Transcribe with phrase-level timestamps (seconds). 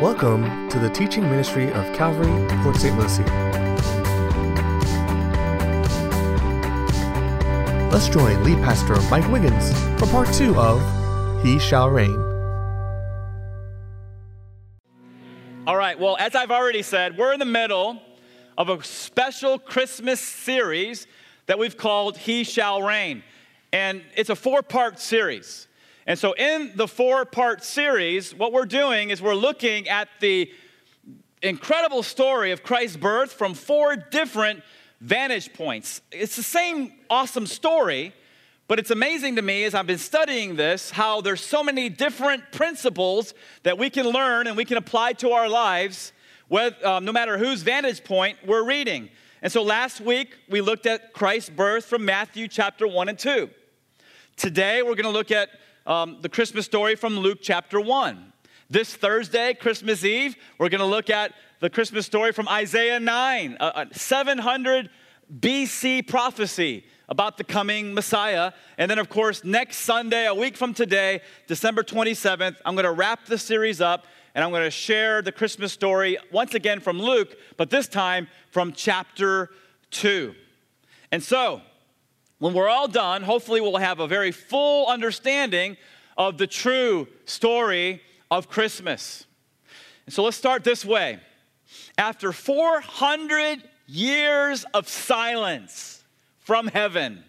[0.00, 2.98] Welcome to the teaching ministry of Calvary, Port St.
[2.98, 3.22] Lucie.
[7.90, 10.80] Let's join lead pastor Mike Wiggins for part two of
[11.42, 12.16] He Shall Reign.
[15.66, 18.00] All right, well, as I've already said, we're in the middle
[18.56, 21.06] of a special Christmas series
[21.44, 23.22] that we've called He Shall Reign.
[23.70, 25.68] And it's a four part series.
[26.10, 30.50] And so, in the four part series, what we're doing is we're looking at the
[31.40, 34.64] incredible story of Christ's birth from four different
[35.00, 36.00] vantage points.
[36.10, 38.12] It's the same awesome story,
[38.66, 42.42] but it's amazing to me as I've been studying this how there's so many different
[42.50, 43.32] principles
[43.62, 46.12] that we can learn and we can apply to our lives,
[46.48, 49.10] with, um, no matter whose vantage point we're reading.
[49.42, 53.48] And so last week we looked at Christ's birth from Matthew chapter 1 and 2.
[54.36, 55.50] Today we're going to look at
[55.90, 58.32] um, the Christmas story from Luke chapter 1.
[58.70, 63.56] This Thursday, Christmas Eve, we're going to look at the Christmas story from Isaiah 9,
[63.58, 64.88] a 700
[65.40, 68.52] BC prophecy about the coming Messiah.
[68.78, 72.92] And then, of course, next Sunday, a week from today, December 27th, I'm going to
[72.92, 74.06] wrap the series up
[74.36, 78.28] and I'm going to share the Christmas story once again from Luke, but this time
[78.52, 79.50] from chapter
[79.90, 80.36] 2.
[81.10, 81.62] And so,
[82.40, 85.76] when we're all done, hopefully we'll have a very full understanding
[86.16, 89.26] of the true story of Christmas.
[90.06, 91.20] And so let's start this way.
[91.98, 96.02] After 400 years of silence
[96.38, 97.24] from heaven,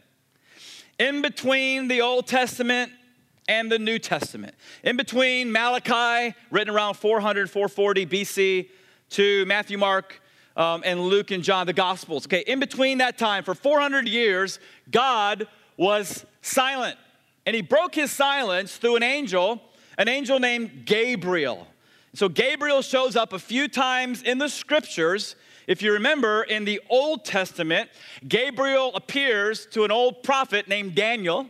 [0.98, 2.92] in between the Old Testament
[3.50, 8.70] and the New Testament, in between Malachi, written around 400, 440 BC,
[9.10, 10.22] to Matthew, Mark,
[10.56, 12.26] um, and Luke and John, the Gospels.
[12.28, 16.98] Okay, in between that time, for 400 years, God was silent.
[17.46, 19.62] And he broke his silence through an angel,
[19.98, 21.68] an angel named Gabriel.
[22.14, 25.36] So Gabriel shows up a few times in the scriptures.
[25.66, 27.90] If you remember, in the Old Testament,
[28.28, 31.48] Gabriel appears to an old prophet named Daniel,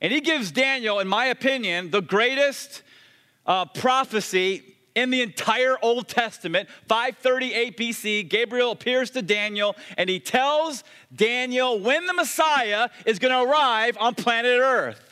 [0.00, 2.82] and he gives Daniel, in my opinion, the greatest
[3.46, 10.18] uh, prophecy in the entire Old Testament, 538 BC, Gabriel appears to Daniel and he
[10.20, 10.84] tells
[11.14, 15.10] Daniel when the Messiah is going to arrive on planet Earth.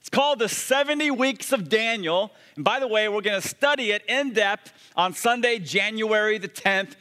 [0.00, 2.32] It's called the 70 Weeks of Daniel.
[2.56, 6.48] And by the way, we're going to study it in depth on Sunday, January the
[6.48, 6.94] 10th,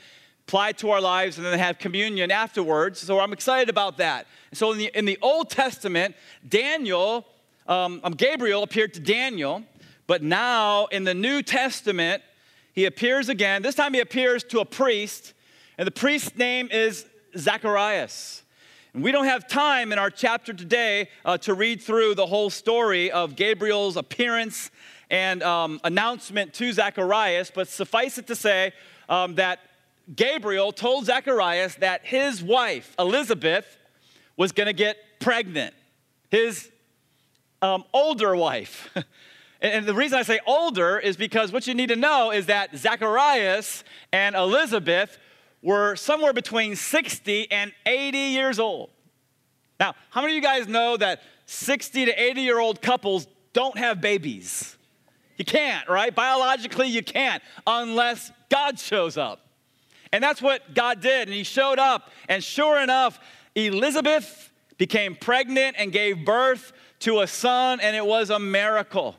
[0.48, 3.00] apply to our lives, and then have communion afterwards.
[3.00, 4.28] So I'm excited about that.
[4.52, 6.16] So in the, in the Old Testament,
[6.48, 7.26] Daniel,
[7.68, 9.64] um, um Gabriel appeared to Daniel
[10.10, 12.24] but now in the New Testament,
[12.74, 13.62] he appears again.
[13.62, 15.36] This time he appears to a priest,
[15.78, 17.06] and the priest's name is
[17.38, 18.42] Zacharias.
[18.96, 22.50] And we don't have time in our chapter today uh, to read through the whole
[22.50, 24.72] story of Gabriel's appearance
[25.12, 28.72] and um, announcement to Zacharias, but suffice it to say
[29.10, 29.60] um, that
[30.16, 33.78] Gabriel told Zacharias that his wife, Elizabeth,
[34.36, 35.76] was going to get pregnant.
[36.32, 36.68] His
[37.62, 38.90] um, older wife.
[39.62, 42.76] And the reason I say older is because what you need to know is that
[42.78, 43.84] Zacharias
[44.14, 45.18] and Elizabeth
[45.62, 48.90] were somewhere between 60 and 80 years old.
[49.80, 53.78] Now, how many of you guys know that 60 to 80 year old couples don't
[53.78, 54.78] have babies?
[55.38, 56.14] You can't, right?
[56.14, 59.46] Biologically, you can't unless God shows up.
[60.12, 61.28] And that's what God did.
[61.28, 63.20] And He showed up, and sure enough,
[63.56, 69.16] Elizabeth became pregnant and gave birth to a son, and it was a miracle.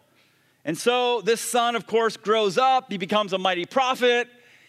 [0.65, 2.91] And so this son, of course, grows up.
[2.91, 4.29] He becomes a mighty prophet.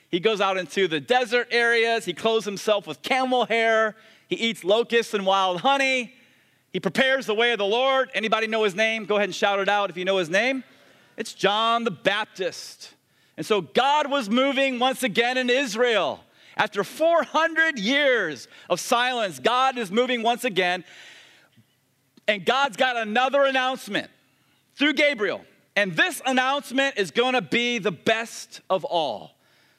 [0.09, 2.05] He goes out into the desert areas.
[2.05, 3.95] He clothes himself with camel hair.
[4.27, 6.13] He eats locusts and wild honey.
[6.71, 8.09] He prepares the way of the Lord.
[8.13, 9.05] Anybody know his name?
[9.05, 10.63] Go ahead and shout it out if you know his name.
[11.17, 12.93] It's John the Baptist.
[13.37, 16.23] And so God was moving once again in Israel.
[16.55, 20.83] After 400 years of silence, God is moving once again.
[22.27, 24.09] And God's got another announcement
[24.75, 25.41] through Gabriel.
[25.75, 29.31] And this announcement is going to be the best of all.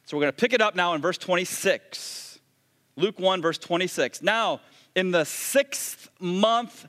[0.04, 2.40] So we're going to pick it up now in verse 26.
[2.96, 4.22] Luke 1, verse 26.
[4.22, 4.60] Now,
[4.94, 6.86] in the sixth month,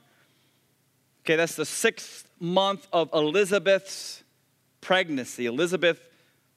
[1.24, 4.22] okay, that's the sixth month of Elizabeth's
[4.80, 5.46] pregnancy.
[5.46, 6.00] Elizabeth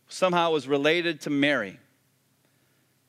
[0.10, 1.80] somehow was related to Mary.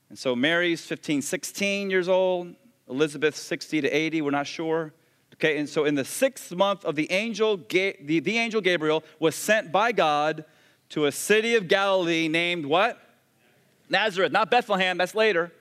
[0.09, 2.55] And so Mary's 15, 16 years old,
[2.89, 4.93] Elizabeth 60 to 80, we're not sure.
[5.41, 9.37] Okay, and so in the sixth month of the angel, the, the angel Gabriel was
[9.37, 10.45] sent by God
[10.91, 13.01] to a city of Galilee named what?
[13.89, 15.53] Nazareth, not Bethlehem, that's later.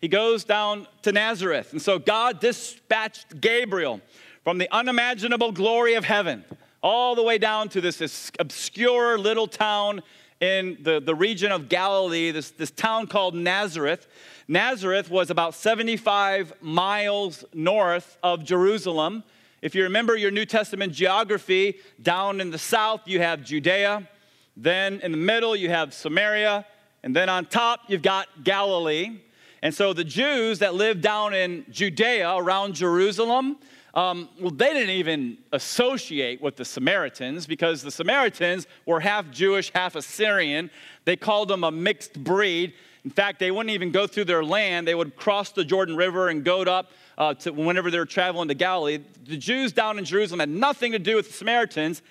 [0.00, 1.72] He goes down to Nazareth.
[1.72, 4.00] And so God dispatched Gabriel
[4.44, 6.44] from the unimaginable glory of heaven
[6.82, 10.02] all the way down to this obscure little town
[10.40, 14.06] in the, the region of Galilee, this, this town called Nazareth.
[14.50, 19.22] Nazareth was about 75 miles north of Jerusalem.
[19.62, 24.08] If you remember your New Testament geography, down in the south you have Judea,
[24.56, 26.66] then in the middle you have Samaria,
[27.04, 29.20] and then on top you've got Galilee.
[29.62, 33.56] And so the Jews that lived down in Judea around Jerusalem,
[33.94, 39.70] um, well, they didn't even associate with the Samaritans because the Samaritans were half Jewish,
[39.72, 40.72] half Assyrian.
[41.04, 42.74] They called them a mixed breed.
[43.04, 44.86] In fact, they wouldn't even go through their land.
[44.86, 48.48] They would cross the Jordan River and go up uh, to whenever they were traveling
[48.48, 48.98] to Galilee.
[49.24, 52.02] The Jews down in Jerusalem had nothing to do with the Samaritans,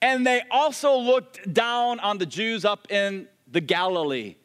[0.00, 4.36] and they also looked down on the Jews up in the Galilee,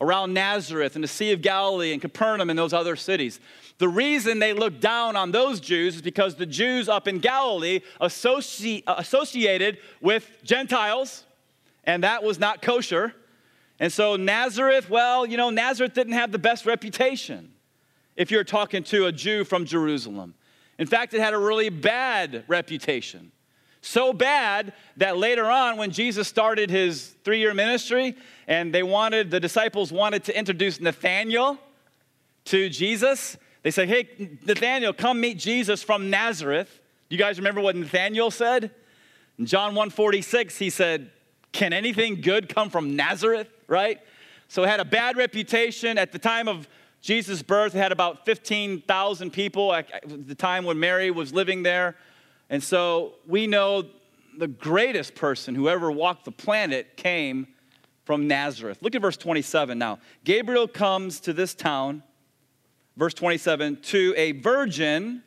[0.00, 3.40] around Nazareth and the Sea of Galilee and Capernaum and those other cities.
[3.78, 7.80] The reason they looked down on those Jews is because the Jews up in Galilee
[8.00, 11.24] associ- associated with Gentiles,
[11.84, 13.14] and that was not kosher.
[13.82, 17.50] And so Nazareth, well, you know, Nazareth didn't have the best reputation
[18.14, 20.34] if you're talking to a Jew from Jerusalem.
[20.78, 23.32] In fact, it had a really bad reputation.
[23.80, 28.14] So bad that later on, when Jesus started his three year ministry
[28.46, 31.58] and they wanted, the disciples wanted to introduce Nathanael
[32.44, 34.08] to Jesus, they said, Hey,
[34.46, 36.78] Nathanael, come meet Jesus from Nazareth.
[37.08, 38.70] You guys remember what Nathanael said?
[39.40, 41.10] In John 146, he said,
[41.50, 43.48] Can anything good come from Nazareth?
[43.72, 44.00] Right?
[44.48, 45.96] So it had a bad reputation.
[45.96, 46.68] At the time of
[47.00, 51.96] Jesus' birth, it had about 15,000 people at the time when Mary was living there.
[52.50, 53.86] And so we know
[54.36, 57.48] the greatest person who ever walked the planet came
[58.04, 58.76] from Nazareth.
[58.82, 60.00] Look at verse 27 now.
[60.22, 62.02] Gabriel comes to this town
[62.96, 65.22] verse 27 to a virgin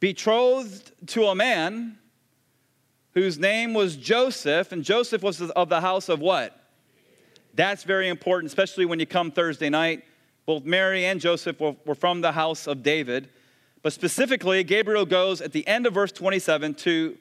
[0.00, 1.96] betrothed to a man
[3.16, 6.60] whose name was Joseph, and Joseph was of the house of what?
[7.54, 10.04] That's very important, especially when you come Thursday night.
[10.44, 13.30] Both Mary and Joseph were, from the house of David.
[13.80, 17.16] But specifically, Gabriel goes at the end of verse 27 to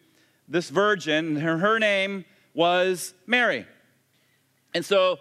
[0.50, 3.66] this virgin, and her name was Mary.
[4.74, 5.20] And so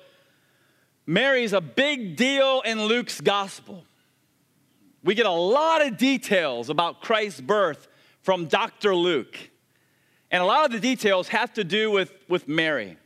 [1.07, 3.85] Mary's a big deal in Luke's gospel.
[5.05, 7.87] We get a lot of details about Christ's birth
[8.23, 8.97] from Dr.
[8.97, 9.39] Luke.
[10.35, 12.97] And a lot of the details have to do with, with Mary.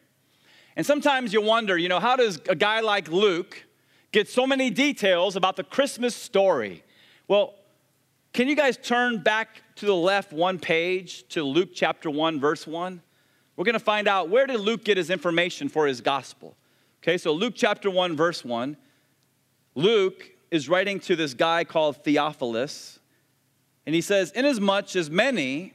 [0.77, 3.67] And sometimes you wonder, you know, how does a guy like Luke
[4.13, 6.83] get so many details about the Christmas story?
[7.29, 7.53] Well,
[8.33, 12.67] can you guys turn back to the left one page to Luke chapter 1, verse
[12.67, 13.03] 1?
[13.57, 16.57] We're going to find out where did Luke get his information for his gospel?
[17.03, 18.75] Okay, so Luke chapter 1, verse 1.
[19.75, 23.01] Luke is writing to this guy called Theophilus,
[23.85, 25.75] and he says, Inasmuch as many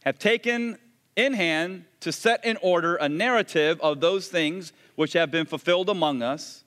[0.00, 0.76] have taken
[1.18, 5.90] in hand to set in order a narrative of those things which have been fulfilled
[5.90, 6.62] among us,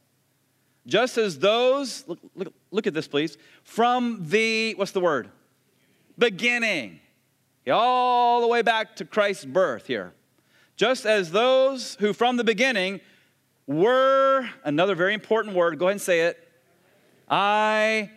[0.86, 5.30] just as those, look, look, look at this please, from the, what's the word?
[6.18, 7.00] Beginning.
[7.72, 10.14] All the way back to Christ's birth here.
[10.76, 13.00] Just as those who from the beginning
[13.68, 16.52] were, another very important word, go ahead and say it.
[17.30, 18.12] I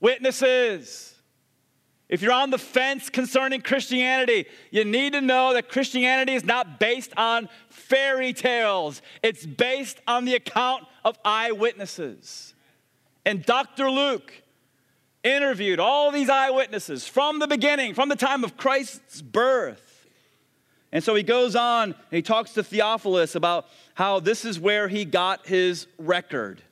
[0.00, 1.15] witnesses.
[2.08, 6.78] If you're on the fence concerning Christianity, you need to know that Christianity is not
[6.78, 12.54] based on fairy tales, it's based on the account of eyewitnesses.
[13.24, 13.90] And Dr.
[13.90, 14.32] Luke
[15.24, 20.06] interviewed all these eyewitnesses from the beginning, from the time of Christ's birth.
[20.92, 24.86] And so he goes on and he talks to Theophilus about how this is where
[24.86, 26.62] he got his record.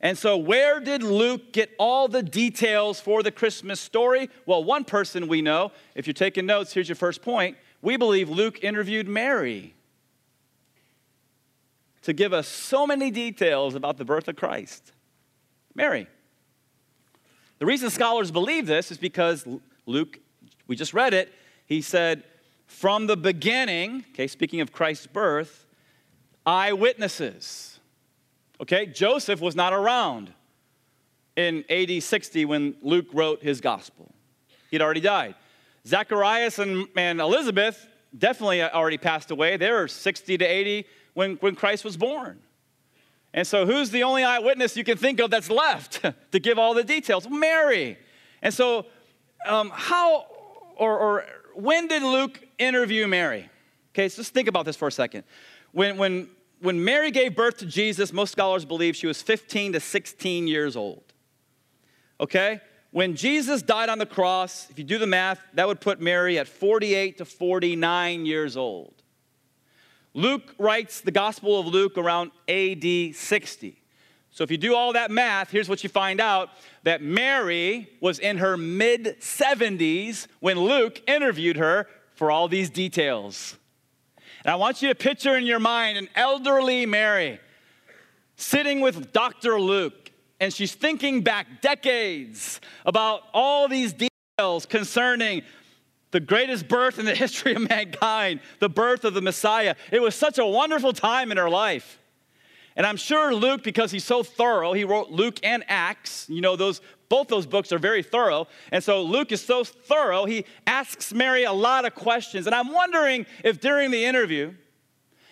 [0.00, 4.30] And so, where did Luke get all the details for the Christmas story?
[4.46, 7.58] Well, one person we know, if you're taking notes, here's your first point.
[7.82, 9.74] We believe Luke interviewed Mary
[12.02, 14.92] to give us so many details about the birth of Christ.
[15.74, 16.06] Mary.
[17.58, 19.46] The reason scholars believe this is because
[19.84, 20.18] Luke,
[20.66, 21.32] we just read it,
[21.66, 22.24] he said,
[22.66, 25.66] from the beginning, okay, speaking of Christ's birth,
[26.46, 27.69] eyewitnesses.
[28.60, 30.32] Okay, Joseph was not around
[31.36, 34.12] in AD 60 when Luke wrote his gospel.
[34.70, 35.34] He'd already died.
[35.86, 39.56] Zacharias and, and Elizabeth definitely already passed away.
[39.56, 42.40] They were 60 to 80 when, when Christ was born.
[43.32, 46.74] And so, who's the only eyewitness you can think of that's left to give all
[46.74, 47.28] the details?
[47.30, 47.96] Mary.
[48.42, 48.86] And so,
[49.46, 50.26] um, how
[50.76, 51.24] or, or
[51.54, 53.48] when did Luke interview Mary?
[53.92, 55.24] Okay, so just think about this for a second.
[55.72, 56.28] When, when,
[56.60, 60.76] when Mary gave birth to Jesus, most scholars believe she was 15 to 16 years
[60.76, 61.02] old.
[62.20, 62.60] Okay?
[62.90, 66.38] When Jesus died on the cross, if you do the math, that would put Mary
[66.38, 68.94] at 48 to 49 years old.
[70.12, 73.80] Luke writes the Gospel of Luke around AD 60.
[74.32, 76.50] So if you do all that math, here's what you find out
[76.82, 83.56] that Mary was in her mid 70s when Luke interviewed her for all these details.
[84.44, 87.38] And I want you to picture in your mind an elderly Mary
[88.36, 89.60] sitting with Dr.
[89.60, 95.42] Luke, and she's thinking back decades about all these details concerning
[96.10, 99.74] the greatest birth in the history of mankind, the birth of the Messiah.
[99.92, 101.98] It was such a wonderful time in her life.
[102.76, 106.26] And I'm sure Luke, because he's so thorough, he wrote Luke and Acts.
[106.30, 108.46] You know, those both those books are very thorough.
[108.72, 112.46] And so Luke is so thorough, he asks Mary a lot of questions.
[112.46, 114.54] And I'm wondering if during the interview,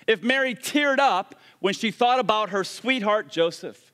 [0.06, 3.92] if Mary teared up when she thought about her sweetheart Joseph.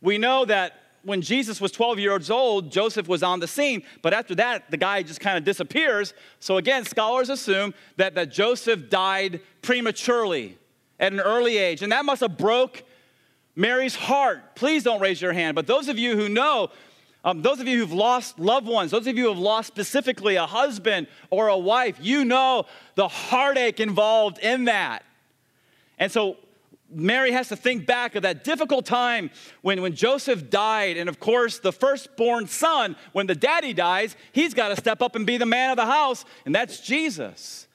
[0.00, 4.12] We know that when Jesus was 12 years old, Joseph was on the scene, but
[4.12, 6.12] after that, the guy just kind of disappears.
[6.38, 10.58] So again, scholars assume that, that Joseph died prematurely
[11.00, 12.82] at an early age, and that must have broke
[13.56, 14.54] Mary's heart.
[14.54, 16.70] Please don't raise your hand, but those of you who know,
[17.24, 20.36] um, those of you who've lost loved ones, those of you who have lost specifically
[20.36, 25.04] a husband or a wife, you know the heartache involved in that.
[25.98, 26.36] And so
[26.90, 29.30] Mary has to think back of that difficult time
[29.62, 30.96] when, when Joseph died.
[30.96, 35.16] And of course, the firstborn son, when the daddy dies, he's got to step up
[35.16, 37.66] and be the man of the house, and that's Jesus.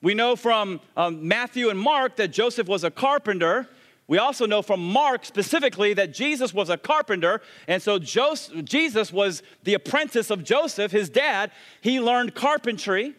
[0.00, 3.68] We know from um, Matthew and Mark that Joseph was a carpenter.
[4.12, 9.10] We also know from Mark specifically that Jesus was a carpenter, and so Joseph, Jesus
[9.10, 11.50] was the apprentice of Joseph, his dad.
[11.80, 13.14] He learned carpentry,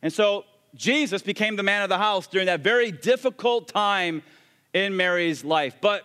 [0.00, 4.22] and so Jesus became the man of the house during that very difficult time
[4.72, 5.76] in Mary's life.
[5.82, 6.00] But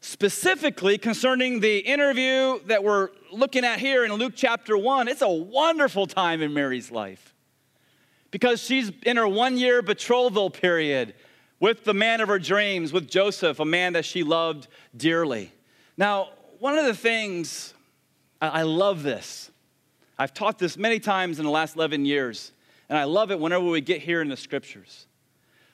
[0.00, 5.28] specifically concerning the interview that we're looking at here in Luke chapter 1, it's a
[5.28, 7.34] wonderful time in Mary's life
[8.30, 11.14] because she's in her one year betrothal period
[11.60, 15.52] with the man of her dreams, with Joseph, a man that she loved dearly.
[15.96, 17.74] Now, one of the things,
[18.40, 19.50] I love this.
[20.18, 22.52] I've taught this many times in the last 11 years,
[22.88, 25.06] and I love it whenever we get here in the scriptures.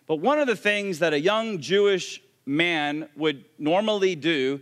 [0.07, 4.61] But one of the things that a young Jewish man would normally do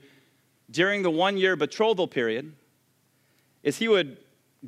[0.71, 2.53] during the one year betrothal period
[3.63, 4.19] is he would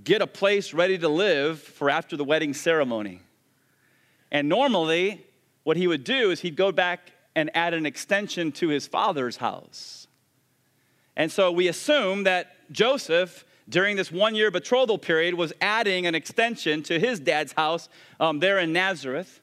[0.05, 3.23] get a place ready to live for after the wedding ceremony.
[4.31, 5.25] And normally,
[5.67, 9.39] what he would do is he'd go back and add an extension to his father's
[9.39, 10.07] house.
[11.17, 16.15] And so we assume that Joseph, during this one year betrothal period, was adding an
[16.15, 17.89] extension to his dad's house
[18.21, 19.41] um, there in Nazareth.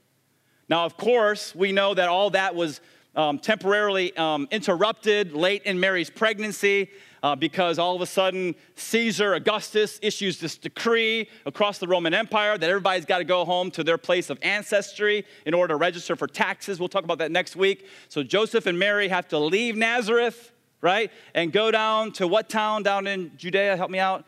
[0.70, 2.80] Now, of course, we know that all that was
[3.16, 6.90] um, temporarily um, interrupted late in Mary's pregnancy
[7.24, 12.58] uh, because all of a sudden Caesar Augustus issues this decree across the Roman Empire
[12.58, 16.16] that everybody's got to go home to their place of ancestry in order to register
[16.16, 16.80] for taxes.
[16.80, 17.88] We'll talk about that next week.
[18.10, 20.52] So Joseph and Mary have to leave Nazareth,
[20.82, 23.78] right, and go down to what town down in Judea?
[23.78, 24.26] Help me out.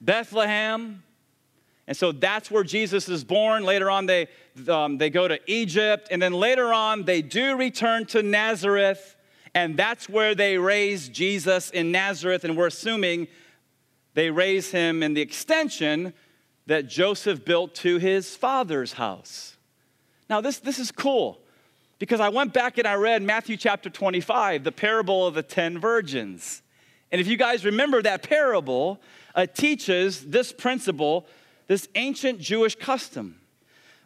[0.00, 1.02] Bethlehem.
[1.88, 3.64] And so that's where Jesus is born.
[3.64, 4.28] Later on, they,
[4.68, 6.08] um, they go to Egypt.
[6.10, 9.16] And then later on, they do return to Nazareth.
[9.54, 12.44] And that's where they raise Jesus in Nazareth.
[12.44, 13.26] And we're assuming
[14.12, 16.12] they raise him in the extension
[16.66, 19.56] that Joseph built to his father's house.
[20.28, 21.40] Now, this, this is cool
[21.98, 25.78] because I went back and I read Matthew chapter 25, the parable of the 10
[25.78, 26.60] virgins.
[27.10, 29.00] And if you guys remember that parable,
[29.34, 31.26] it teaches this principle
[31.68, 33.40] this ancient Jewish custom,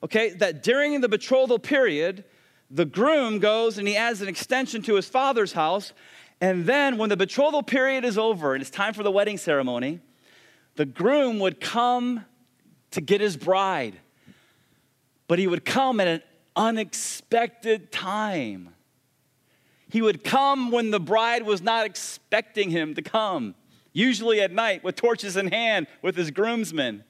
[0.03, 2.25] okay, that during the betrothal period,
[2.71, 5.93] the groom goes and he adds an extension to his father's house.
[6.41, 10.01] And then when the betrothal period is over and it's time for the wedding ceremony,
[10.75, 12.25] the groom would come
[12.91, 13.97] to get his bride.
[15.29, 16.23] But he would come at an
[16.57, 18.71] unexpected time.
[19.89, 23.55] He would come when the bride was not expecting him to come,
[23.93, 27.05] usually at night with torches in hand with his groomsmen.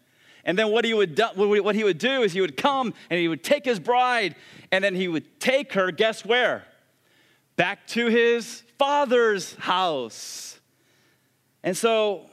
[0.45, 3.19] And then what he would do, what he would do is he would come and
[3.19, 4.35] he would take his bride
[4.71, 6.65] and then he would take her guess where?
[7.57, 10.59] Back to his father's house.
[11.63, 12.27] And so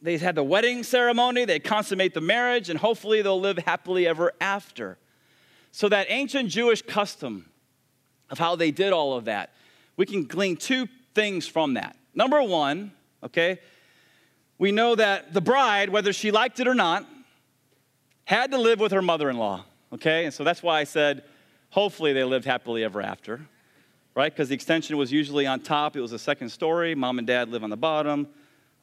[0.00, 4.32] they had the wedding ceremony, they consummate the marriage and hopefully they'll live happily ever
[4.40, 4.98] after.
[5.72, 7.50] So that ancient Jewish custom
[8.30, 9.50] of how they did all of that,
[9.96, 11.96] we can glean two things from that.
[12.14, 12.92] Number 1,
[13.24, 13.58] okay?
[14.58, 17.06] We know that the bride, whether she liked it or not,
[18.26, 19.64] had to live with her mother in law,
[19.94, 20.24] okay?
[20.24, 21.22] And so that's why I said,
[21.70, 23.40] hopefully they lived happily ever after,
[24.14, 24.32] right?
[24.32, 26.94] Because the extension was usually on top, it was a second story.
[26.94, 28.26] Mom and dad live on the bottom,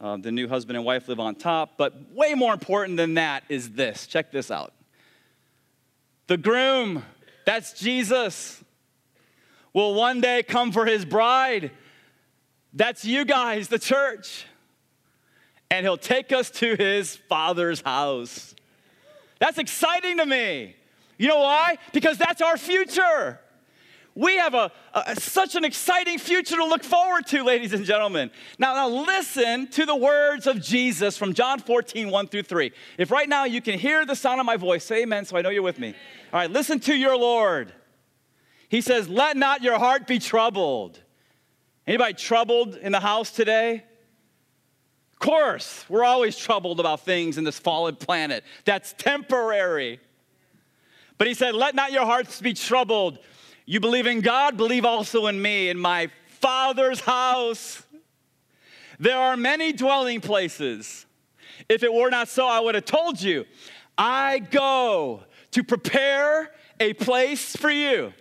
[0.02, 1.78] uh, the new husband and wife live on top.
[1.78, 4.74] But way more important than that is this check this out.
[6.28, 7.04] The groom
[7.46, 8.64] That's Jesus.
[9.74, 11.72] Will one day come for his bride.
[12.74, 14.46] That's you guys, the church.
[15.70, 18.53] And he'll take us to his father's house.
[19.44, 20.74] That's exciting to me.
[21.18, 21.78] You know why?
[21.92, 23.42] Because that's our future.
[24.16, 28.32] We have a, a, such an exciting future to look forward to, ladies and gentlemen.
[28.58, 32.72] Now, now listen to the words of Jesus from John 14, 1 through 3.
[32.98, 35.42] If right now you can hear the sound of my voice, say amen so I
[35.42, 35.90] know you're with me.
[36.32, 37.74] All right, listen to your Lord.
[38.70, 41.02] He says, Let not your heart be troubled.
[41.86, 43.84] Anybody troubled in the house today?
[45.24, 48.44] Course, we're always troubled about things in this fallen planet.
[48.66, 50.02] That's temporary.
[51.18, 53.20] But he said, Let not your hearts be troubled.
[53.66, 57.84] You believe in God, believe also in me, in my Father's house.
[59.00, 61.06] There are many dwelling places.
[61.70, 63.46] If it were not so, I would have told you.
[63.98, 66.52] I go to prepare
[66.82, 68.12] a place for you.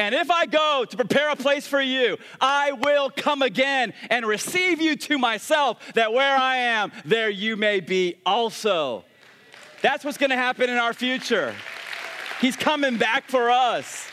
[0.00, 4.24] And if I go to prepare a place for you, I will come again and
[4.24, 9.04] receive you to myself, that where I am, there you may be also.
[9.82, 11.54] That's what's gonna happen in our future.
[12.40, 14.06] He's coming back for us.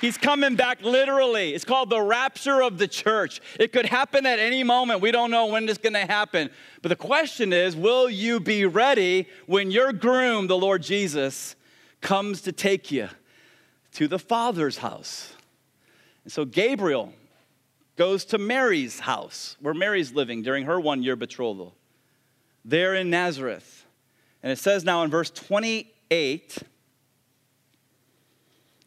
[0.00, 1.54] He's coming back literally.
[1.54, 3.40] It's called the rapture of the church.
[3.60, 5.00] It could happen at any moment.
[5.00, 6.50] We don't know when it's going to happen.
[6.82, 11.54] But the question is will you be ready when your groom, the Lord Jesus,
[12.00, 13.08] comes to take you
[13.94, 15.32] to the Father's house?
[16.24, 17.12] And so Gabriel
[17.96, 21.74] goes to Mary's house, where Mary's living during her one year betrothal,
[22.64, 23.86] there in Nazareth.
[24.42, 26.58] And it says now in verse 28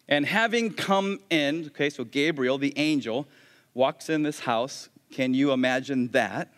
[0.09, 3.27] and having come in, okay, so Gabriel, the angel,
[3.73, 4.89] walks in this house.
[5.11, 6.53] Can you imagine that?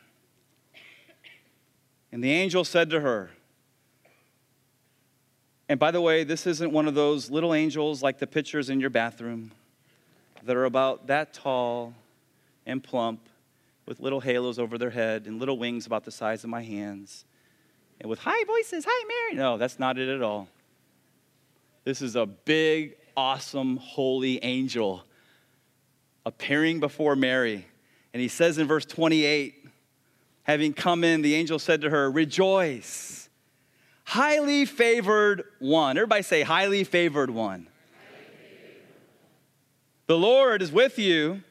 [2.11, 3.31] And the angel said to her,
[5.69, 8.81] and by the way, this isn't one of those little angels like the pictures in
[8.81, 9.51] your bathroom
[10.43, 11.93] that are about that tall
[12.65, 13.21] and plump
[13.85, 17.23] with little halos over their head and little wings about the size of my hands
[17.99, 19.37] and with high voices, hi, Mary.
[19.37, 20.47] No, that's not it at all.
[21.83, 25.03] This is a big, awesome, holy angel
[26.25, 27.65] appearing before Mary.
[28.13, 29.55] And he says in verse 28
[30.43, 33.18] having come in, the angel said to her, Rejoice,
[34.09, 35.95] highly favored one.
[35.95, 37.67] Everybody say, highly favored one.
[40.07, 41.43] The Lord is with you.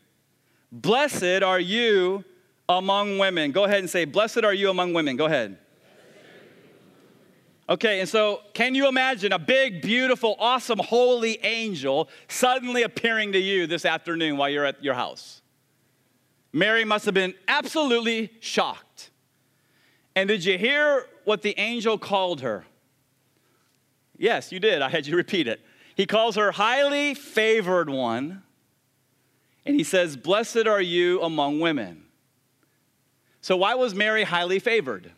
[0.72, 2.24] Blessed are you
[2.68, 3.52] among women.
[3.52, 5.16] Go ahead and say, Blessed are you among women.
[5.16, 5.56] Go ahead.
[7.68, 13.38] Okay, and so can you imagine a big, beautiful, awesome, holy angel suddenly appearing to
[13.38, 15.42] you this afternoon while you're at your house?
[16.52, 18.87] Mary must have been absolutely shocked.
[20.18, 22.64] And did you hear what the angel called her?
[24.16, 24.82] Yes, you did.
[24.82, 25.60] I had you repeat it.
[25.94, 28.42] He calls her highly favored one,
[29.64, 32.02] and he says, Blessed are you among women.
[33.42, 35.12] So, why was Mary highly favored?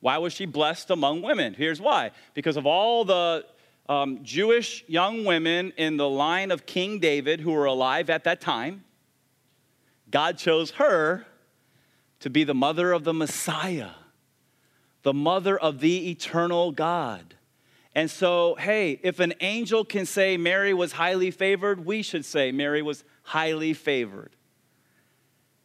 [0.00, 1.54] Why was she blessed among women?
[1.54, 3.46] Here's why because of all the
[3.88, 8.42] um, Jewish young women in the line of King David who were alive at that
[8.42, 8.84] time,
[10.10, 11.24] God chose her
[12.20, 13.92] to be the mother of the Messiah,
[15.02, 17.34] the mother of the eternal God.
[17.94, 22.50] And so, hey, if an angel can say Mary was highly favored, we should say
[22.50, 24.34] Mary was highly favored.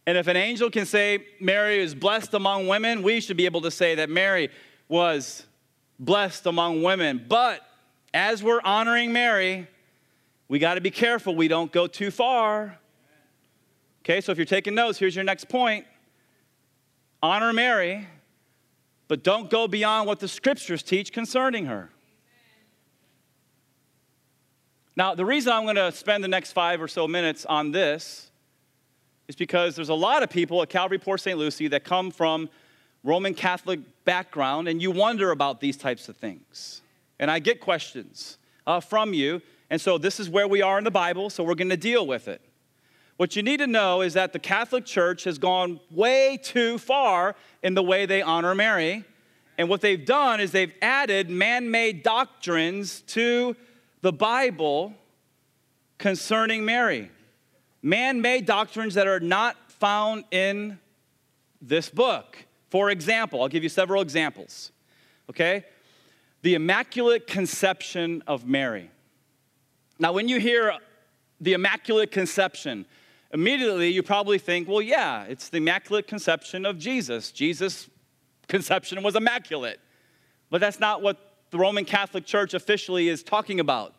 [0.05, 3.61] And if an angel can say Mary is blessed among women, we should be able
[3.61, 4.49] to say that Mary
[4.87, 5.45] was
[5.99, 7.25] blessed among women.
[7.27, 7.61] But
[8.13, 9.67] as we're honoring Mary,
[10.47, 12.77] we got to be careful we don't go too far.
[14.03, 15.85] Okay, so if you're taking notes, here's your next point
[17.21, 18.07] honor Mary,
[19.07, 21.89] but don't go beyond what the scriptures teach concerning her.
[24.95, 28.31] Now, the reason I'm going to spend the next five or so minutes on this
[29.27, 31.37] is because there's a lot of people at Calvary Port St.
[31.37, 32.49] Lucie that come from
[33.03, 36.81] Roman Catholic background, and you wonder about these types of things.
[37.19, 40.83] And I get questions uh, from you, and so this is where we are in
[40.83, 42.41] the Bible, so we're going to deal with it.
[43.17, 47.35] What you need to know is that the Catholic Church has gone way too far
[47.61, 49.03] in the way they honor Mary.
[49.57, 53.55] And what they've done is they've added man made doctrines to
[54.01, 54.93] the Bible
[55.97, 57.09] concerning Mary
[57.81, 60.77] man made doctrines that are not found in
[61.61, 62.37] this book.
[62.69, 64.71] For example, I'll give you several examples.
[65.29, 65.65] Okay?
[66.41, 68.91] The Immaculate Conception of Mary.
[69.99, 70.73] Now, when you hear
[71.39, 72.85] the Immaculate Conception,
[73.33, 77.31] immediately you probably think, well, yeah, it's the Immaculate Conception of Jesus.
[77.31, 77.89] Jesus'
[78.47, 79.79] conception was immaculate.
[80.49, 81.17] But that's not what
[81.51, 83.93] the Roman Catholic Church officially is talking about.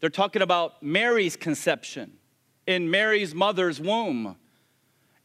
[0.00, 2.12] They're talking about Mary's conception
[2.66, 4.36] in Mary's mother's womb.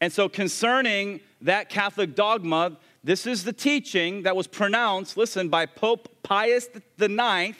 [0.02, 5.66] And so, concerning that Catholic dogma, this is the teaching that was pronounced, listen, by
[5.66, 6.68] Pope Pius
[7.00, 7.58] IX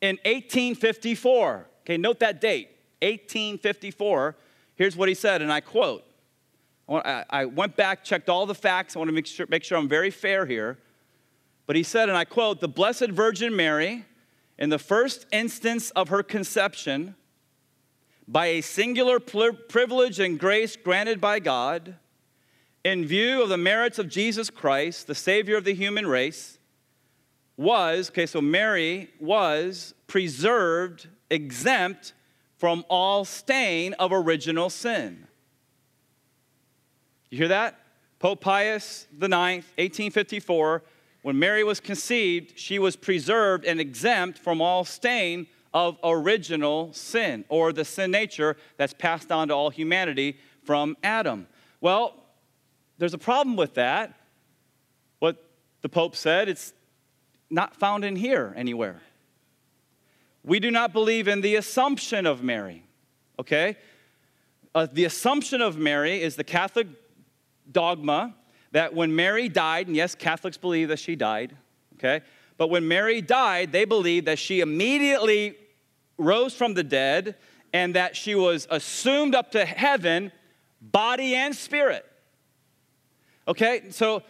[0.00, 1.66] in 1854.
[1.80, 2.68] Okay, note that date,
[3.02, 4.36] 1854.
[4.76, 6.04] Here's what he said, and I quote
[6.88, 8.94] I went back, checked all the facts.
[8.94, 10.78] I want to make sure, make sure I'm very fair here.
[11.66, 14.04] But he said, and I quote, the Blessed Virgin Mary,
[14.56, 17.16] in the first instance of her conception,
[18.28, 21.96] by a singular privilege and grace granted by God,
[22.84, 26.58] in view of the merits of Jesus Christ, the Savior of the human race,
[27.56, 32.12] was, okay, so Mary was preserved, exempt
[32.56, 35.26] from all stain of original sin.
[37.30, 37.78] You hear that?
[38.18, 40.82] Pope Pius IX, 1854,
[41.22, 47.44] when Mary was conceived, she was preserved and exempt from all stain of original sin
[47.48, 51.46] or the sin nature that's passed on to all humanity from Adam.
[51.80, 52.14] Well,
[52.98, 54.14] there's a problem with that.
[55.18, 55.50] What
[55.82, 56.72] the Pope said, it's
[57.50, 59.02] not found in here anywhere.
[60.46, 62.84] We do not believe in the assumption of Mary,
[63.36, 63.76] okay?
[64.72, 66.86] Uh, the assumption of Mary is the Catholic
[67.70, 68.32] dogma
[68.70, 71.56] that when Mary died, and yes, Catholics believe that she died,
[71.94, 72.24] okay?
[72.58, 75.56] But when Mary died, they believe that she immediately
[76.16, 77.34] rose from the dead
[77.72, 80.30] and that she was assumed up to heaven,
[80.80, 82.06] body and spirit.
[83.48, 84.22] Okay, so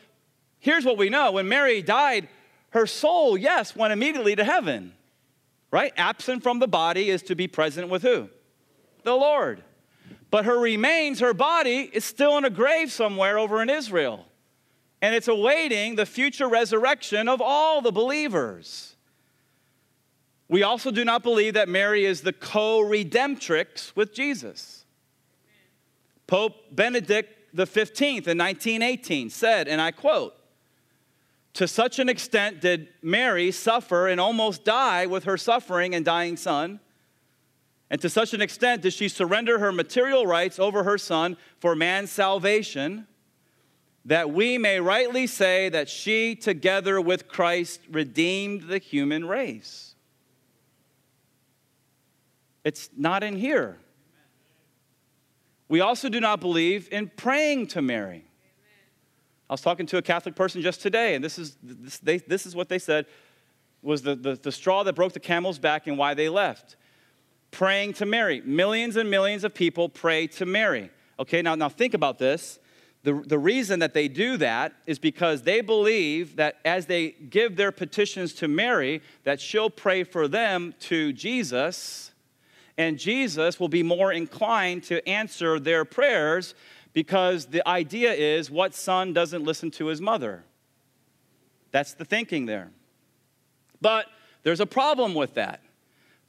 [0.61, 2.29] here's what we know when Mary died,
[2.70, 4.94] her soul, yes, went immediately to heaven,
[5.77, 5.93] right?
[5.99, 8.31] Absent from the body is to be present with who?
[9.03, 9.62] The Lord.
[10.31, 14.25] But her remains, her body, is still in a grave somewhere over in Israel.
[15.03, 18.97] And it's awaiting the future resurrection of all the believers.
[20.49, 24.87] We also do not believe that Mary is the co redemptrix with Jesus.
[26.27, 30.36] Pope Benedict XV in 1918 said, and I quote,
[31.57, 36.37] To such an extent did Mary suffer and almost die with her suffering and dying
[36.37, 36.81] son.
[37.88, 41.75] And to such an extent did she surrender her material rights over her son for
[41.75, 43.07] man's salvation,
[44.05, 49.95] that we may rightly say that she, together with Christ, redeemed the human race.
[52.64, 53.79] It's not in here.
[55.71, 58.26] We also do not believe in praying to Mary.
[59.48, 62.46] I was talking to a Catholic person just today, and this is, this, they, this
[62.46, 63.06] is what they said
[63.82, 66.76] was the, the, the straw that broke the camel's back and why they left.
[67.52, 68.40] Praying to Mary.
[68.44, 70.90] Millions and millions of people pray to Mary.
[71.20, 72.59] Okay, now, now think about this.
[73.04, 77.54] The, the reason that they do that is because they believe that as they give
[77.54, 82.11] their petitions to Mary, that she'll pray for them to Jesus
[82.78, 86.54] and Jesus will be more inclined to answer their prayers
[86.96, 90.44] because the idea is what son doesn't listen to his mother?
[91.70, 92.70] That's the thinking there.
[93.82, 94.06] But
[94.44, 95.61] there's a problem with that.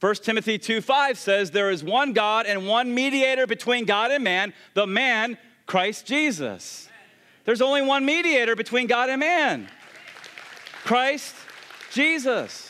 [0.00, 4.22] 1 Timothy 2 5 says, There is one God and one mediator between God and
[4.22, 6.90] man, the man, Christ Jesus.
[7.46, 9.68] There's only one mediator between God and man
[10.84, 11.34] Christ
[11.92, 12.67] Jesus.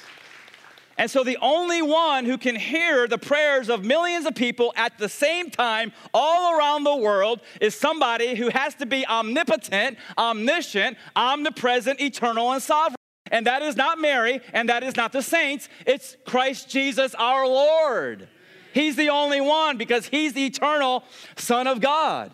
[0.98, 4.98] And so, the only one who can hear the prayers of millions of people at
[4.98, 10.98] the same time, all around the world, is somebody who has to be omnipotent, omniscient,
[11.14, 12.96] omnipresent, eternal, and sovereign.
[13.30, 15.68] And that is not Mary, and that is not the saints.
[15.86, 18.28] It's Christ Jesus our Lord.
[18.74, 21.04] He's the only one because he's the eternal
[21.36, 22.32] Son of God.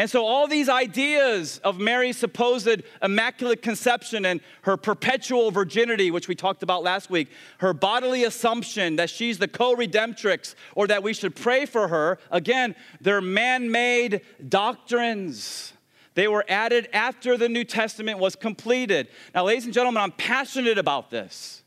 [0.00, 6.26] And so, all these ideas of Mary's supposed immaculate conception and her perpetual virginity, which
[6.26, 11.02] we talked about last week, her bodily assumption that she's the co redemptrix or that
[11.02, 15.74] we should pray for her, again, they're man made doctrines.
[16.14, 19.08] They were added after the New Testament was completed.
[19.34, 21.62] Now, ladies and gentlemen, I'm passionate about this.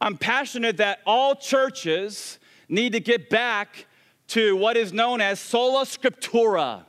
[0.00, 2.38] I'm passionate that all churches
[2.70, 3.84] need to get back
[4.28, 6.86] to what is known as sola scriptura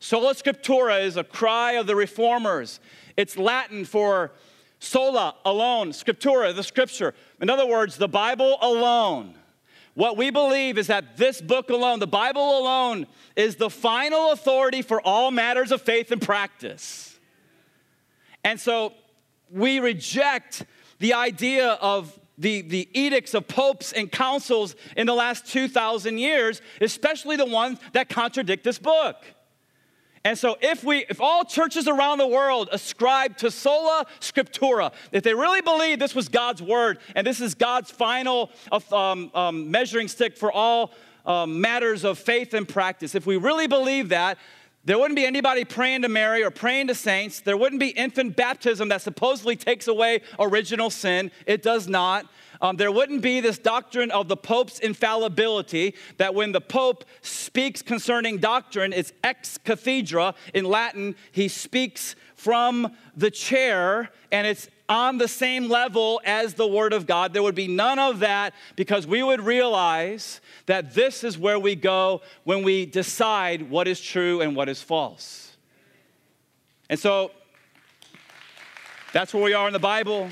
[0.00, 2.80] Sola Scriptura is a cry of the reformers.
[3.18, 4.32] It's Latin for
[4.78, 7.14] sola, alone, Scriptura, the scripture.
[7.40, 9.34] In other words, the Bible alone.
[9.92, 14.80] What we believe is that this book alone, the Bible alone, is the final authority
[14.80, 17.18] for all matters of faith and practice.
[18.42, 18.94] And so
[19.50, 20.64] we reject
[20.98, 26.62] the idea of the, the edicts of popes and councils in the last 2,000 years,
[26.80, 29.16] especially the ones that contradict this book.
[30.24, 35.22] And so if we if all churches around the world ascribe to sola scriptura, if
[35.22, 38.50] they really believe this was God's word and this is God's final
[38.92, 40.92] um, um, measuring stick for all
[41.24, 44.36] um, matters of faith and practice, if we really believe that,
[44.84, 47.40] there wouldn't be anybody praying to Mary or praying to saints.
[47.40, 51.30] There wouldn't be infant baptism that supposedly takes away original sin.
[51.46, 52.26] It does not.
[52.62, 57.80] Um, there wouldn't be this doctrine of the Pope's infallibility, that when the Pope speaks
[57.80, 60.34] concerning doctrine, it's ex cathedra.
[60.52, 66.66] In Latin, he speaks from the chair, and it's on the same level as the
[66.66, 67.32] Word of God.
[67.32, 71.76] There would be none of that because we would realize that this is where we
[71.76, 75.56] go when we decide what is true and what is false.
[76.90, 77.30] And so
[79.12, 80.28] that's where we are in the Bible.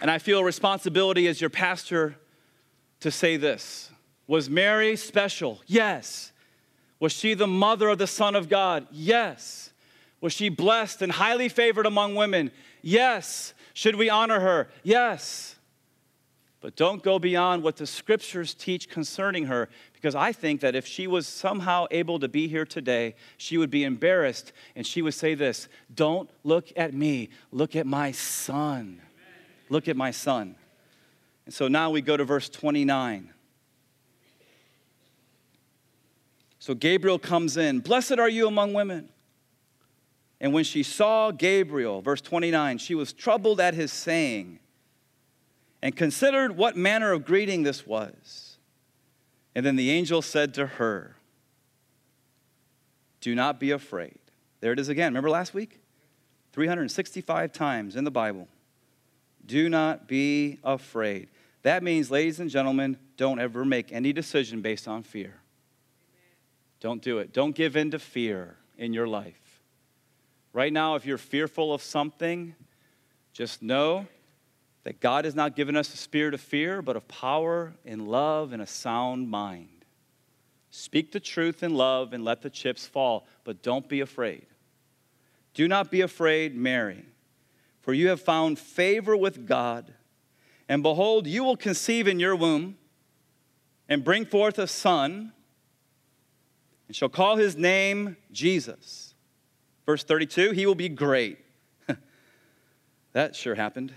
[0.00, 2.16] And I feel responsibility as your pastor
[3.00, 3.90] to say this
[4.26, 5.60] Was Mary special?
[5.66, 6.32] Yes.
[7.00, 8.86] Was she the mother of the Son of God?
[8.90, 9.70] Yes.
[10.20, 12.50] Was she blessed and highly favored among women?
[12.82, 13.54] Yes.
[13.72, 14.68] Should we honor her?
[14.82, 15.54] Yes.
[16.60, 20.86] But don't go beyond what the scriptures teach concerning her, because I think that if
[20.86, 25.14] she was somehow able to be here today, she would be embarrassed and she would
[25.14, 29.00] say this Don't look at me, look at my son.
[29.70, 30.56] Look at my son.
[31.44, 33.30] And so now we go to verse 29.
[36.58, 37.80] So Gabriel comes in.
[37.80, 39.08] Blessed are you among women.
[40.40, 44.60] And when she saw Gabriel, verse 29, she was troubled at his saying
[45.82, 48.56] and considered what manner of greeting this was.
[49.54, 51.16] And then the angel said to her,
[53.20, 54.18] Do not be afraid.
[54.60, 55.12] There it is again.
[55.12, 55.80] Remember last week?
[56.52, 58.48] 365 times in the Bible.
[59.48, 61.28] Do not be afraid.
[61.62, 65.40] That means, ladies and gentlemen, don't ever make any decision based on fear.
[66.80, 67.32] Don't do it.
[67.32, 69.62] Don't give in to fear in your life.
[70.52, 72.54] Right now, if you're fearful of something,
[73.32, 74.06] just know
[74.84, 78.52] that God has not given us a spirit of fear, but of power and love
[78.52, 79.84] and a sound mind.
[80.70, 84.46] Speak the truth in love and let the chips fall, but don't be afraid.
[85.54, 87.04] Do not be afraid, Mary,
[87.88, 89.94] for you have found favor with God.
[90.68, 92.76] And behold, you will conceive in your womb
[93.88, 95.32] and bring forth a son,
[96.86, 99.14] and shall call his name Jesus.
[99.86, 101.38] Verse 32 He will be great.
[103.14, 103.94] that sure happened.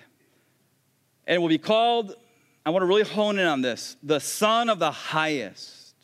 [1.28, 2.16] And will be called,
[2.66, 5.96] I want to really hone in on this, the Son of the Highest.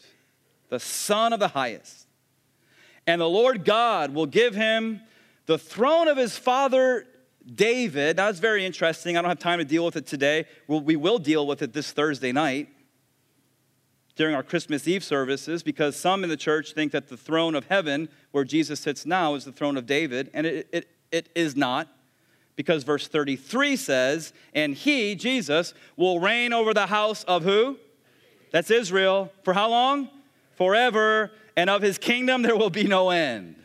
[0.68, 2.06] The Son of the Highest.
[3.08, 5.00] And the Lord God will give him
[5.46, 7.06] the throne of his father
[7.54, 8.18] David.
[8.18, 9.18] That's very interesting.
[9.18, 10.46] I don't have time to deal with it today.
[10.68, 12.70] We'll, we will deal with it this Thursday night
[14.16, 17.66] during our Christmas Eve services because some in the church think that the throne of
[17.66, 21.56] heaven, where Jesus sits now, is the throne of David, and it, it, it is
[21.56, 21.88] not.
[22.56, 27.78] Because verse 33 says, And he, Jesus, will reign over the house of who?
[28.52, 29.32] That's Israel.
[29.44, 30.10] For how long?
[30.56, 31.32] Forever.
[31.56, 33.56] And of his kingdom there will be no end.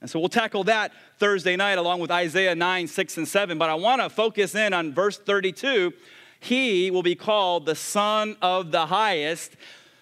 [0.00, 3.58] And so we'll tackle that Thursday night along with Isaiah 9, 6, and 7.
[3.58, 5.92] But I want to focus in on verse 32
[6.40, 9.56] he will be called the Son of the Highest,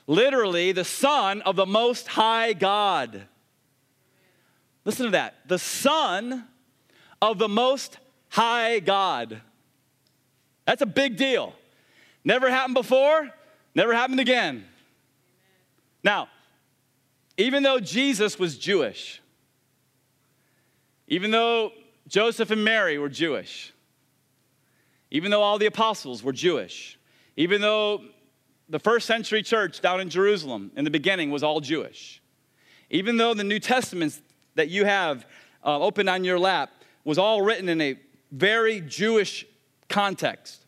[0.07, 3.23] literally, the Son of the Most High God.
[4.85, 5.35] Listen to that.
[5.47, 6.45] The Son
[7.23, 9.41] of the Most High God.
[10.67, 11.55] That's a big deal.
[12.25, 13.31] Never happened before,
[13.75, 14.65] never happened again.
[16.03, 16.29] Now,
[17.37, 19.21] even though Jesus was Jewish,
[21.09, 21.73] even though
[22.09, 23.73] Joseph and Mary were Jewish,
[25.11, 26.99] even though all the apostles were Jewish,
[27.37, 28.03] even though
[28.69, 32.21] the first century church down in Jerusalem in the beginning was all Jewish,
[32.91, 34.21] even though the New Testaments
[34.55, 35.27] that you have
[35.65, 36.71] uh, open on your lap
[37.05, 37.99] was all written in a
[38.33, 39.47] very Jewish
[39.89, 40.65] context,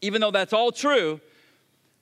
[0.00, 1.20] even though that's all true,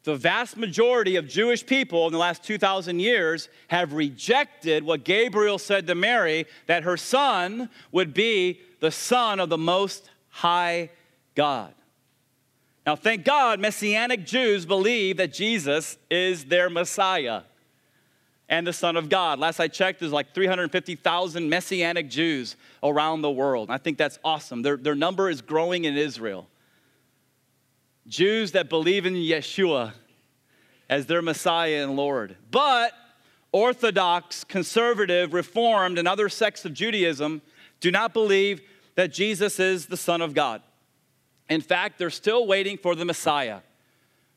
[0.06, 5.58] the vast majority of Jewish people in the last 2,000 years have rejected what Gabriel
[5.58, 10.90] said to Mary that her son would be the son of the Most High
[11.34, 11.74] God.
[12.86, 17.42] Now, thank God, Messianic Jews believe that Jesus is their Messiah
[18.48, 19.40] and the Son of God.
[19.40, 23.72] Last I checked, there's like 350,000 Messianic Jews around the world.
[23.72, 24.62] I think that's awesome.
[24.62, 26.46] Their, their number is growing in Israel.
[28.08, 29.92] Jews that believe in Yeshua
[30.88, 32.36] as their Messiah and Lord.
[32.50, 32.92] But
[33.52, 37.42] Orthodox, conservative, Reformed, and other sects of Judaism
[37.80, 38.60] do not believe
[38.94, 40.62] that Jesus is the Son of God.
[41.48, 43.60] In fact, they're still waiting for the Messiah.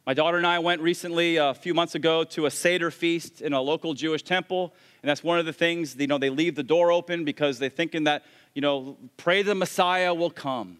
[0.05, 3.41] My daughter and I went recently, uh, a few months ago, to a Seder feast
[3.41, 4.73] in a local Jewish temple.
[5.03, 7.69] And that's one of the things, you know, they leave the door open because they're
[7.69, 10.79] thinking that, you know, pray the Messiah will come.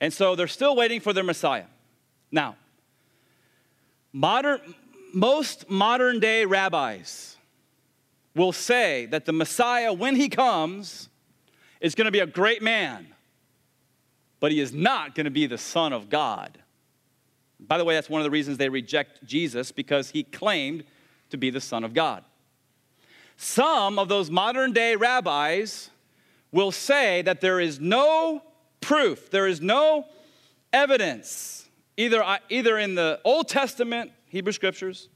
[0.00, 1.66] And so they're still waiting for their Messiah.
[2.32, 2.56] Now,
[4.12, 4.74] modern,
[5.12, 7.36] most modern day rabbis
[8.34, 11.10] will say that the Messiah, when he comes,
[11.80, 13.06] is going to be a great man,
[14.40, 16.58] but he is not going to be the Son of God.
[17.60, 20.84] By the way, that's one of the reasons they reject Jesus because he claimed
[21.30, 22.24] to be the Son of God.
[23.36, 25.90] Some of those modern day rabbis
[26.50, 28.42] will say that there is no
[28.80, 30.06] proof, there is no
[30.72, 31.61] evidence,
[31.96, 35.08] either, either in the Old Testament, Hebrew scriptures,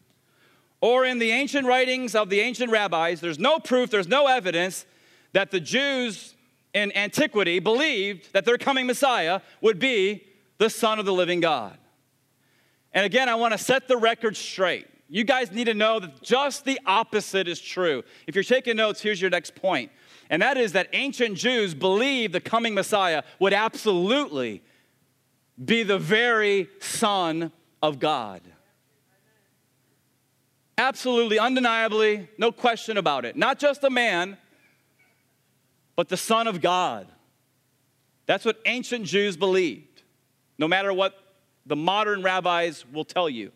[0.80, 4.86] or in the ancient writings of the ancient rabbis, there's no proof, there's no evidence
[5.32, 6.34] that the Jews
[6.74, 10.24] in antiquity believed that their coming Messiah would be
[10.58, 11.78] the Son of the living God.
[12.92, 14.86] And again, I want to set the record straight.
[15.08, 18.02] You guys need to know that just the opposite is true.
[18.26, 19.90] If you're taking notes, here's your next point.
[20.30, 24.62] And that is that ancient Jews believed the coming Messiah would absolutely
[25.62, 28.42] be the very Son of God.
[30.78, 33.36] Absolutely, undeniably, no question about it.
[33.36, 34.36] Not just a man,
[35.94, 37.06] but the Son of God.
[38.26, 40.02] That's what ancient Jews believed,
[40.58, 41.14] no matter what
[41.64, 43.52] the modern rabbis will tell you.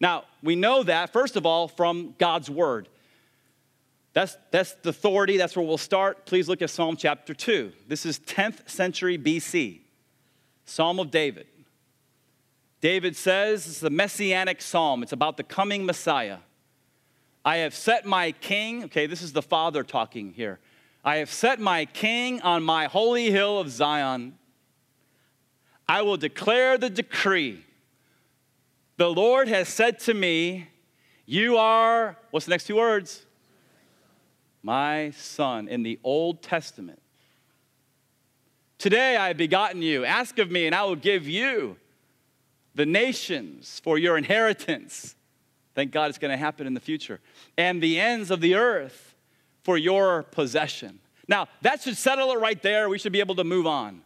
[0.00, 2.88] Now, we know that, first of all, from God's Word.
[4.12, 6.26] That's, that's the authority, that's where we'll start.
[6.26, 7.72] Please look at Psalm chapter 2.
[7.86, 9.80] This is 10th century BC,
[10.66, 11.46] Psalm of David.
[12.80, 16.38] David says it's the messianic psalm, it's about the coming Messiah.
[17.44, 20.58] I have set my king, okay, this is the Father talking here.
[21.04, 24.36] I have set my king on my holy hill of Zion.
[25.88, 27.64] I will declare the decree.
[28.96, 30.68] The Lord has said to me,
[31.24, 33.24] You are, what's the next two words?
[34.64, 37.00] My son in the Old Testament.
[38.78, 40.04] Today I have begotten you.
[40.04, 41.76] Ask of me, and I will give you
[42.74, 45.14] the nations for your inheritance.
[45.74, 47.20] Thank God it's going to happen in the future.
[47.56, 49.14] And the ends of the earth
[49.62, 51.00] for your possession.
[51.26, 52.88] Now, that should settle it right there.
[52.88, 54.02] We should be able to move on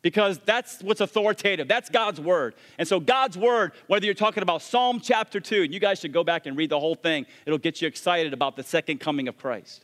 [0.00, 1.66] because that's what's authoritative.
[1.66, 2.54] That's God's word.
[2.78, 6.12] And so, God's word, whether you're talking about Psalm chapter 2, and you guys should
[6.12, 9.28] go back and read the whole thing, it'll get you excited about the second coming
[9.28, 9.83] of Christ.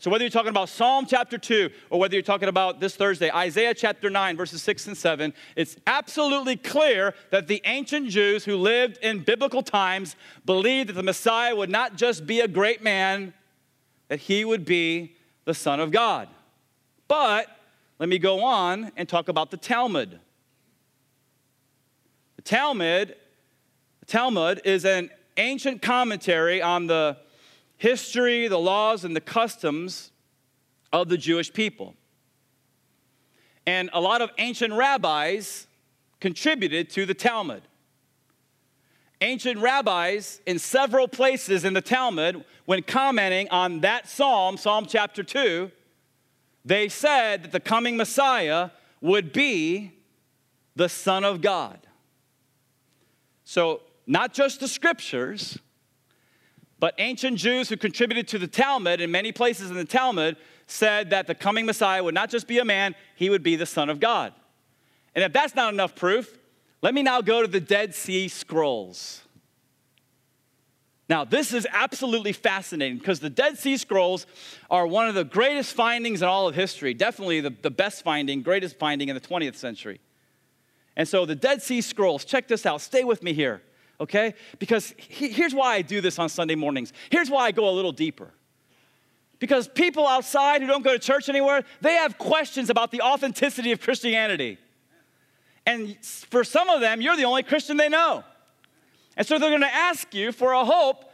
[0.00, 3.30] So, whether you're talking about Psalm chapter 2 or whether you're talking about this Thursday,
[3.30, 8.56] Isaiah chapter 9, verses 6 and 7, it's absolutely clear that the ancient Jews who
[8.56, 13.34] lived in biblical times believed that the Messiah would not just be a great man,
[14.08, 16.28] that he would be the Son of God.
[17.06, 17.48] But
[17.98, 20.18] let me go on and talk about the Talmud.
[22.36, 23.16] The Talmud,
[24.00, 27.18] the Talmud is an ancient commentary on the
[27.80, 30.12] history, the laws, and the customs
[30.92, 31.94] of the Jewish people.
[33.66, 35.66] And a lot of ancient rabbis
[36.20, 37.62] contributed to the Talmud.
[39.22, 45.22] Ancient rabbis in several places in the Talmud, when commenting on that psalm, Psalm chapter
[45.22, 45.70] 2,
[46.66, 49.92] they said that the coming Messiah would be
[50.76, 51.78] the Son of God.
[53.44, 55.58] So, not just the scriptures,
[56.80, 61.10] but ancient Jews who contributed to the Talmud in many places in the Talmud said
[61.10, 63.90] that the coming Messiah would not just be a man, he would be the Son
[63.90, 64.32] of God.
[65.14, 66.38] And if that's not enough proof,
[66.82, 69.22] let me now go to the Dead Sea Scrolls.
[71.08, 74.26] Now, this is absolutely fascinating because the Dead Sea Scrolls
[74.70, 78.42] are one of the greatest findings in all of history, definitely the, the best finding,
[78.42, 80.00] greatest finding in the 20th century.
[80.96, 83.60] And so, the Dead Sea Scrolls, check this out, stay with me here,
[84.00, 84.34] okay?
[84.58, 86.92] Because he, here's why I do this on Sunday mornings.
[87.10, 88.30] Here's why I go a little deeper.
[89.38, 93.72] Because people outside who don't go to church anywhere, they have questions about the authenticity
[93.72, 94.58] of Christianity.
[95.66, 98.24] And for some of them, you're the only Christian they know.
[99.16, 101.04] And so they're to ask you for a hope,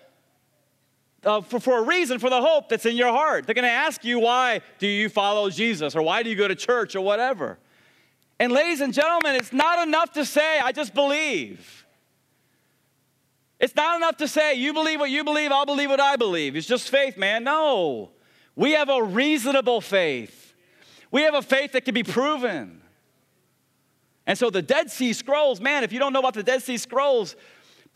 [1.24, 3.46] uh, for, for a reason for the hope that's in your heart.
[3.46, 5.96] They're going to ask you, why do you follow Jesus?
[5.96, 6.94] Or why do you go to church?
[6.94, 7.58] Or whatever.
[8.38, 11.85] And ladies and gentlemen, it's not enough to say, I just believe.
[13.58, 16.56] It's not enough to say, you believe what you believe, I'll believe what I believe.
[16.56, 17.44] It's just faith, man.
[17.44, 18.10] No.
[18.54, 20.54] We have a reasonable faith.
[21.10, 22.82] We have a faith that can be proven.
[24.26, 26.76] And so the Dead Sea Scrolls, man, if you don't know about the Dead Sea
[26.78, 27.36] Scrolls,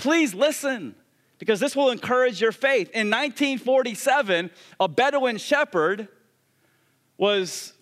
[0.01, 0.95] Please listen
[1.39, 2.89] because this will encourage your faith.
[2.95, 4.51] In 1947,
[4.81, 6.09] a Bedouin shepherd
[7.19, 7.75] was,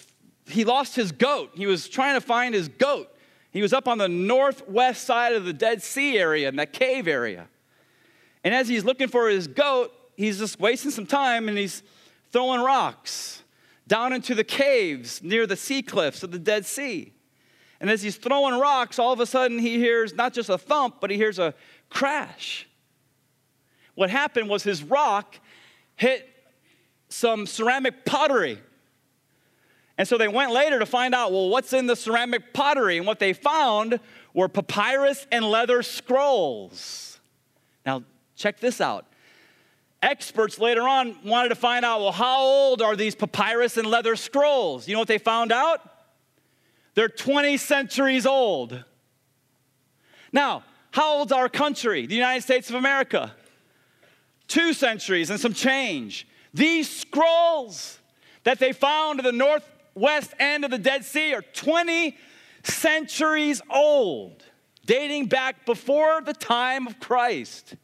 [0.47, 1.53] he lost his goat.
[1.55, 3.09] He was trying to find his goat.
[3.53, 7.07] He was up on the northwest side of the Dead Sea area, in that cave
[7.07, 7.49] area.
[8.45, 11.83] And as he's looking for his goat, he's just wasting some time and he's
[12.31, 13.43] throwing rocks
[13.87, 17.13] down into the caves near the sea cliffs of the Dead Sea.
[17.81, 20.97] And as he's throwing rocks, all of a sudden he hears not just a thump,
[21.01, 21.55] but he hears a
[21.89, 22.69] crash.
[23.95, 25.39] What happened was his rock
[25.97, 26.29] hit
[27.09, 28.59] some ceramic pottery.
[29.97, 32.99] And so they went later to find out, well, what's in the ceramic pottery?
[32.99, 33.99] And what they found
[34.33, 37.19] were papyrus and leather scrolls.
[37.85, 38.05] Now,
[38.39, 39.05] check this out.
[40.01, 44.15] Experts later on wanted to find out, well, how old are these papyrus and leather
[44.15, 44.87] scrolls?
[44.87, 45.81] You know what they found out?
[46.95, 48.85] They're 20 centuries old.
[50.33, 50.63] Now,
[50.93, 53.35] how old's our country, the United States of America?
[54.47, 56.27] Two centuries and some change.
[56.55, 57.99] These scrolls
[58.45, 62.17] that they found in the northwest end of the Dead Sea are 20
[62.63, 64.45] centuries old,
[64.87, 67.75] dating back before the time of Christ.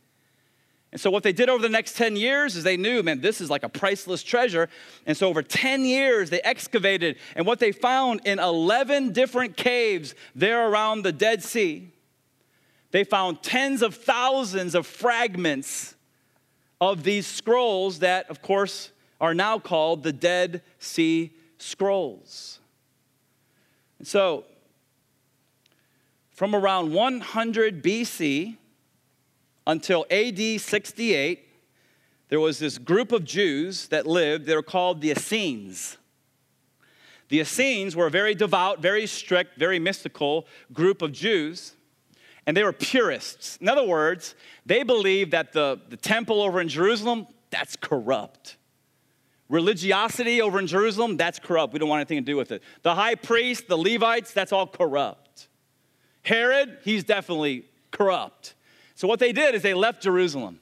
[0.94, 3.40] And so, what they did over the next 10 years is they knew, man, this
[3.40, 4.68] is like a priceless treasure.
[5.06, 10.14] And so, over 10 years, they excavated, and what they found in 11 different caves
[10.36, 11.90] there around the Dead Sea,
[12.92, 15.96] they found tens of thousands of fragments
[16.80, 22.60] of these scrolls that, of course, are now called the Dead Sea Scrolls.
[23.98, 24.44] And so,
[26.30, 28.58] from around 100 BC,
[29.66, 31.48] until AD 68,
[32.28, 35.98] there was this group of Jews that lived, they were called the Essenes.
[37.28, 41.74] The Essenes were a very devout, very strict, very mystical group of Jews,
[42.46, 43.56] and they were purists.
[43.60, 44.34] In other words,
[44.66, 48.56] they believed that the, the temple over in Jerusalem, that's corrupt.
[49.48, 51.72] Religiosity over in Jerusalem, that's corrupt.
[51.72, 52.62] We don't want anything to do with it.
[52.82, 55.48] The high priest, the Levites, that's all corrupt.
[56.22, 58.54] Herod, he's definitely corrupt.
[58.94, 60.60] So, what they did is they left Jerusalem.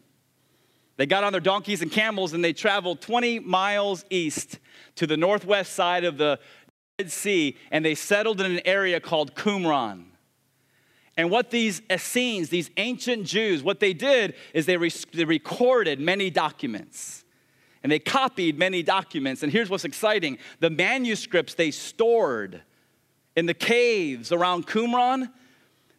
[0.97, 4.59] They got on their donkeys and camels and they traveled 20 miles east
[4.97, 6.39] to the northwest side of the
[6.99, 10.05] Dead Sea and they settled in an area called Qumran.
[11.17, 16.01] And what these Essenes, these ancient Jews, what they did is they, re- they recorded
[16.01, 17.25] many documents
[17.83, 19.43] and they copied many documents.
[19.43, 22.63] And here's what's exciting the manuscripts they stored
[23.37, 25.31] in the caves around Qumran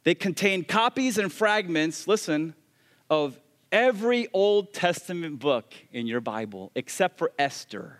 [0.03, 2.55] they contain copies and fragments, listen,
[3.09, 3.39] of
[3.71, 7.99] every Old Testament book in your Bible except for Esther.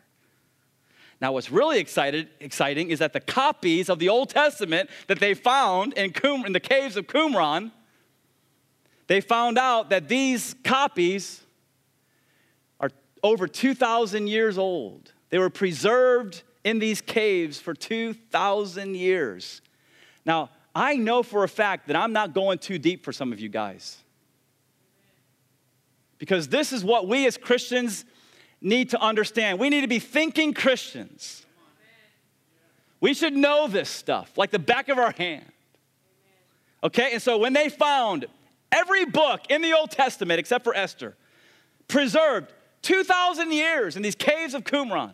[1.22, 5.34] Now, what's really excited, exciting is that the copies of the Old Testament that they
[5.34, 7.72] found in, Qum, in the caves of Qumran,
[9.08, 11.42] they found out that these copies
[12.80, 12.90] are
[13.22, 15.14] over 2,000 years old.
[15.30, 19.62] They were preserved in these caves for 2,000 years.
[20.26, 23.40] Now, I know for a fact that I'm not going too deep for some of
[23.40, 23.98] you guys.
[26.18, 28.06] Because this is what we as Christians
[28.62, 29.60] need to understand.
[29.60, 31.46] We need to be thinking Christians.
[33.02, 35.46] We should know this stuff like the back of our hand.
[36.84, 38.26] Okay, and so when they found
[38.72, 41.16] every book in the Old Testament except for Esther,
[41.88, 42.52] preserved
[42.82, 45.14] 2,000 years in these caves of Qumran,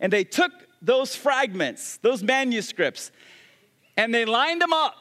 [0.00, 3.10] and they took those fragments, those manuscripts,
[3.96, 4.94] and they lined them up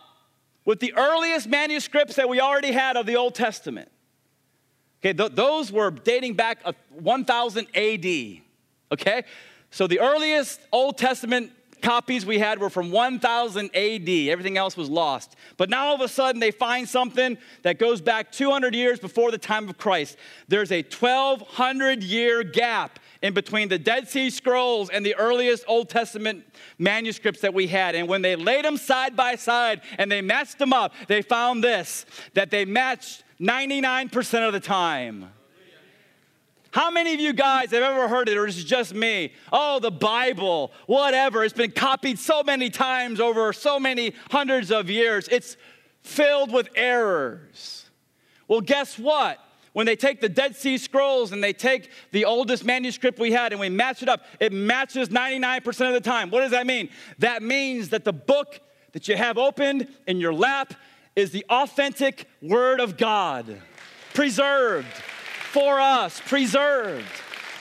[0.66, 3.89] with the earliest manuscripts that we already had of the Old Testament.
[5.02, 6.60] Okay, th- those were dating back
[6.91, 8.06] 1000 AD.
[8.91, 9.24] Okay,
[9.72, 14.10] so the earliest Old Testament copies we had were from 1000 AD.
[14.10, 15.36] Everything else was lost.
[15.58, 19.30] But now all of a sudden they find something that goes back 200 years before
[19.30, 20.18] the time of Christ.
[20.48, 25.89] There's a 1200 year gap in between the Dead Sea Scrolls and the earliest Old
[25.89, 26.45] Testament
[26.78, 27.95] manuscripts that we had.
[27.95, 31.63] And when they laid them side by side and they matched them up, they found
[31.63, 35.32] this that they matched 99% of the time.
[36.71, 39.32] How many of you guys have ever heard it, or is it just me?
[39.51, 41.43] Oh, the Bible, whatever.
[41.43, 45.28] It's been copied so many times over so many hundreds of years.
[45.30, 45.55] It's
[46.01, 47.86] filled with errors.
[48.47, 49.39] Well, guess what?
[49.74, 53.51] When they take the Dead Sea Scrolls and they take the oldest manuscript we had
[53.51, 56.30] and we match it up, it matches 99% of the time.
[56.30, 56.89] What does that mean?
[57.19, 58.59] That means that the book
[58.93, 60.74] that you have opened in your lap
[61.15, 63.61] is the authentic Word of God,
[64.13, 64.88] preserved
[65.51, 67.05] for us, preserved.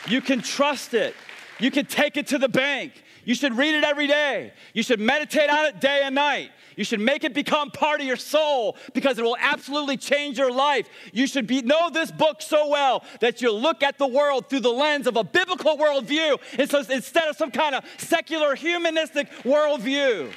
[0.08, 1.14] You can trust it,
[1.58, 2.92] you can take it to the bank.
[3.24, 4.52] You should read it every day.
[4.74, 6.50] You should meditate on it day and night.
[6.74, 10.50] You should make it become part of your soul because it will absolutely change your
[10.50, 10.88] life.
[11.12, 14.60] You should be, know this book so well that you look at the world through
[14.60, 20.32] the lens of a biblical worldview instead of some kind of secular humanistic worldview.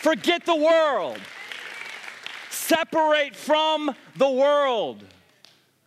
[0.00, 1.18] Forget the world.
[2.50, 5.04] separate from the world.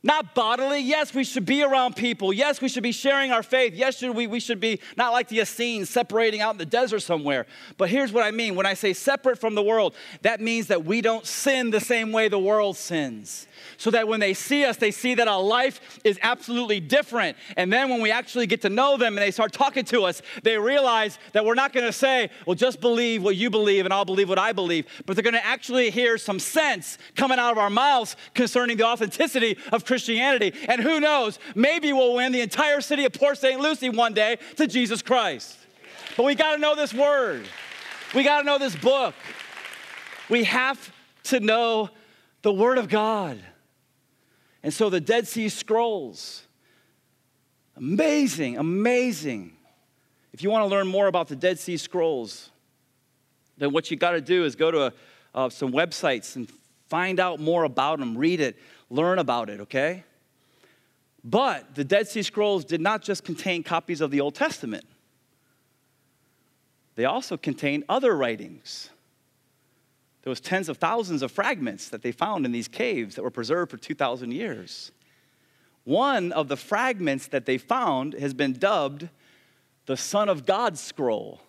[0.06, 0.82] Not bodily.
[0.82, 2.32] Yes, we should be around people.
[2.32, 3.74] Yes, we should be sharing our faith.
[3.74, 7.00] Yes, should we, we should be not like the Essenes separating out in the desert
[7.00, 7.48] somewhere.
[7.80, 10.86] But here's what I mean when I say separate from the world, that means that
[10.86, 13.48] we don't sin the same way the world sins
[13.78, 17.38] so that when they see us, they see that our life is absolutely different.
[17.58, 20.22] And then when we actually get to know them and they start talking to us,
[20.44, 24.06] they realize that we're not to say, well, just believe what you believe and I'll
[24.06, 27.70] believe what I believe, but they're to actually hear some sense coming out of our
[27.70, 30.54] mouths concerning the authenticity of Christianity.
[30.68, 33.60] And who knows, maybe we'll win the entire city of Port St.
[33.60, 35.58] Lucie one day to Jesus Christ.
[36.18, 37.46] But we got to know this word.
[38.14, 39.14] We got to know this book.
[40.30, 40.92] We have
[41.26, 41.90] to know
[42.42, 43.40] the Word of God.
[44.66, 46.42] And so the Dead Sea Scrolls,
[47.78, 49.54] amazing, amazing.
[50.34, 52.50] If you want to learn more about the Dead Sea Scrolls,
[53.60, 54.94] then what you got to do is go to a,
[55.36, 56.52] uh, some websites and
[56.88, 58.58] find out more about them, read it,
[58.90, 60.04] learn about it, okay?
[61.24, 64.86] But the Dead Sea Scrolls did not just contain copies of the Old Testament,
[66.96, 68.90] they also contained other writings.
[70.26, 73.30] There was tens of thousands of fragments that they found in these caves that were
[73.30, 74.92] preserved for 2,000 years.
[75.84, 79.08] One of the fragments that they found has been dubbed
[79.86, 81.42] the Son of God scroll.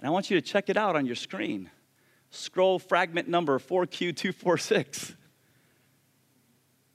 [0.00, 1.70] And I want you to check it out on your screen.
[2.32, 5.14] Scroll fragment number 4Q246.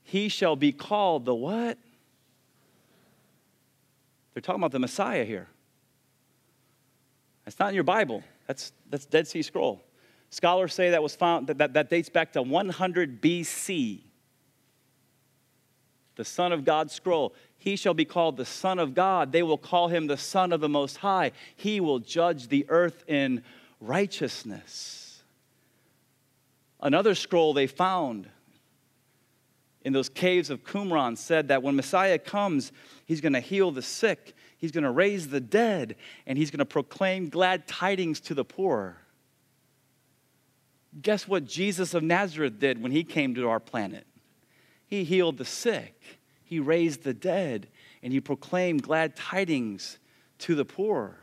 [0.03, 1.77] He shall be called the what?
[4.33, 5.47] They're talking about the Messiah here.
[7.45, 8.25] That's not in your Bible.
[8.47, 9.81] That's, that's Dead Sea Scroll.
[10.29, 14.01] Scholars say that was found that, that, that dates back to 100 BC.
[16.15, 17.33] The Son of God scroll.
[17.57, 19.31] He shall be called the Son of God.
[19.31, 21.31] They will call him the Son of the Most High.
[21.55, 23.43] He will judge the earth in
[23.81, 25.23] righteousness.
[26.81, 28.29] Another scroll they found
[29.83, 32.71] in those caves of Qumran said that when Messiah comes,
[33.05, 35.95] he's going to heal the sick, He's going to raise the dead,
[36.25, 38.97] and he's going to proclaim glad tidings to the poor.
[41.01, 44.07] Guess what Jesus of Nazareth did when he came to our planet?
[44.87, 47.67] He healed the sick, he raised the dead,
[48.01, 49.97] and he proclaimed glad tidings
[50.39, 51.17] to the poor.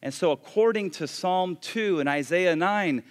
[0.00, 3.02] And so, according to Psalm 2 and Isaiah 9,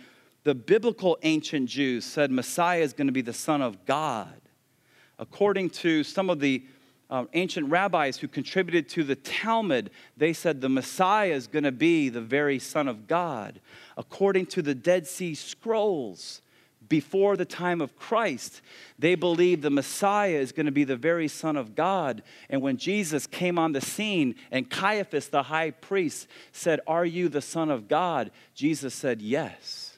[0.43, 4.41] the biblical ancient Jews said Messiah is going to be the Son of God.
[5.19, 6.65] According to some of the
[7.12, 11.72] um, ancient rabbis who contributed to the Talmud, they said the Messiah is going to
[11.72, 13.59] be the very Son of God.
[13.97, 16.41] According to the Dead Sea Scrolls,
[16.88, 18.62] before the time of Christ,
[18.97, 22.24] they believed the Messiah is going to be the very Son of God.
[22.49, 27.30] And when Jesus came on the scene and Caiaphas, the high priest, said, Are you
[27.30, 28.32] the Son of God?
[28.55, 29.91] Jesus said, Yes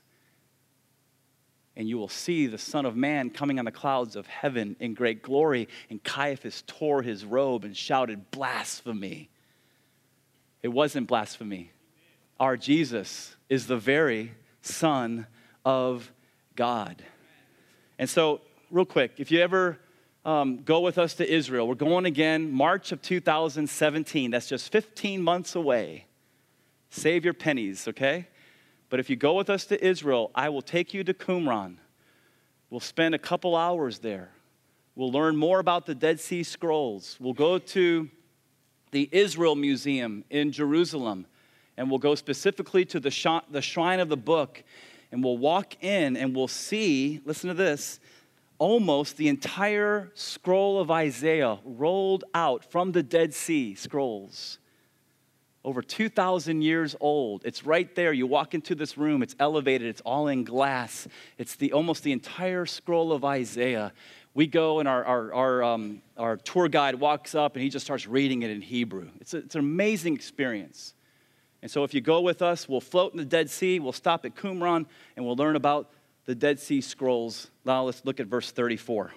[1.76, 4.94] and you will see the Son of Man coming on the clouds of heaven in
[4.94, 5.68] great glory.
[5.90, 9.30] And Caiaphas tore his robe and shouted, Blasphemy.
[10.62, 11.72] It wasn't blasphemy.
[12.40, 15.28] Our Jesus is the very Son
[15.66, 16.12] of
[16.56, 17.04] God.
[18.00, 19.78] And so, real quick, if you ever
[20.26, 24.32] um, go with us to Israel, we're going again March of 2017.
[24.32, 26.06] That's just 15 months away.
[26.90, 28.28] Save your pennies, okay?
[28.90, 31.78] But if you go with us to Israel, I will take you to Qumran.
[32.70, 34.32] We'll spend a couple hours there.
[34.96, 37.18] We'll learn more about the Dead Sea Scrolls.
[37.20, 38.10] We'll go to
[38.92, 41.26] the Israel Museum in Jerusalem,
[41.78, 44.64] and we'll go specifically to the, shrine of the book,
[45.12, 48.00] and we'll walk in and we'll see, listen to this,
[48.60, 54.60] almost the entire scroll of Isaiah rolled out from the Dead Sea Scrolls
[55.64, 57.44] over 2,000 years old.
[57.46, 58.12] It's right there.
[58.12, 61.08] You walk into this room, it's elevated, it's all in glass.
[61.38, 63.94] It's the, almost the entire scroll of Isaiah.
[64.34, 67.86] We go and our, our, our, um, our tour guide walks up and he just
[67.86, 69.10] starts reading it in Hebrew.
[69.22, 70.94] It's, a, it's an amazing experience.
[71.62, 74.26] And so if you go with us, we'll float in the Dead Sea, we'll stop
[74.26, 74.86] at Qumran,
[75.16, 75.92] and we'll learn about
[76.26, 77.50] the Dead Sea Scrolls.
[77.64, 79.14] Now let's look at verse 34.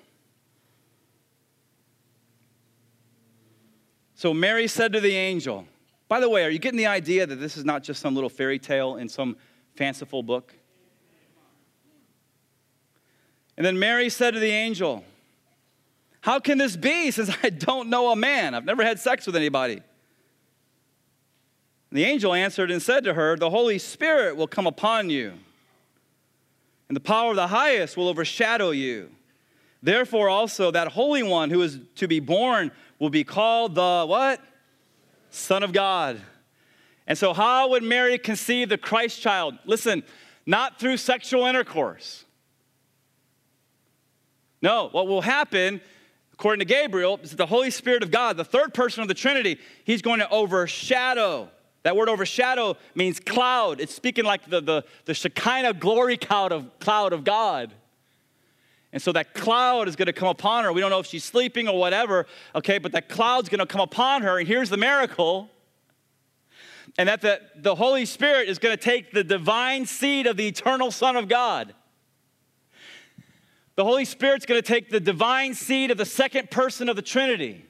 [4.14, 5.66] So Mary said to the angel,
[6.08, 8.30] by the way, are you getting the idea that this is not just some little
[8.30, 9.36] fairy tale in some
[9.74, 10.54] fanciful book?
[13.56, 15.04] And then Mary said to the angel,
[16.20, 18.54] How can this be since I don't know a man?
[18.54, 19.82] I've never had sex with anybody.
[21.90, 25.32] And the angel answered and said to her, The Holy Spirit will come upon you,
[26.88, 29.10] and the power of the highest will overshadow you.
[29.82, 34.40] Therefore, also, that Holy One who is to be born will be called the what?
[35.30, 36.20] Son of God.
[37.06, 39.58] And so, how would Mary conceive the Christ child?
[39.64, 40.02] Listen,
[40.44, 42.24] not through sexual intercourse.
[44.62, 45.80] No, what will happen,
[46.32, 49.14] according to Gabriel, is that the Holy Spirit of God, the third person of the
[49.14, 51.48] Trinity, he's going to overshadow.
[51.82, 53.80] That word overshadow means cloud.
[53.80, 57.72] It's speaking like the, the, the Shekinah glory cloud of, cloud of God.
[58.96, 60.72] And so that cloud is going to come upon her.
[60.72, 62.24] We don't know if she's sleeping or whatever,
[62.54, 64.38] okay, but that cloud's going to come upon her.
[64.38, 65.50] And here's the miracle
[66.96, 70.48] and that the, the Holy Spirit is going to take the divine seed of the
[70.48, 71.74] eternal Son of God.
[73.74, 77.02] The Holy Spirit's going to take the divine seed of the second person of the
[77.02, 77.66] Trinity.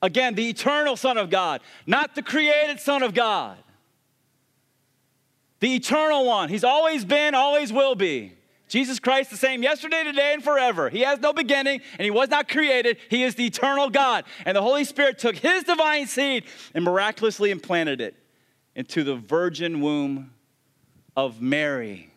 [0.00, 3.58] Again, the eternal Son of God, not the created Son of God.
[5.58, 6.48] The eternal one.
[6.48, 8.38] He's always been, always will be.
[8.70, 10.88] Jesus Christ, the same yesterday, today, and forever.
[10.88, 12.98] He has no beginning and he was not created.
[13.10, 14.24] He is the eternal God.
[14.46, 18.14] And the Holy Spirit took his divine seed and miraculously implanted it
[18.76, 20.30] into the virgin womb
[21.16, 22.12] of Mary.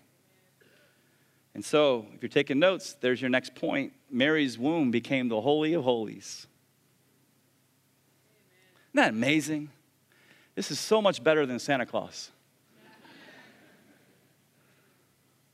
[1.55, 3.93] And so, if you're taking notes, there's your next point.
[4.11, 6.45] Mary's womb became the Holy of Holies.
[8.93, 9.69] Isn't that amazing?
[10.53, 12.29] This is so much better than Santa Claus.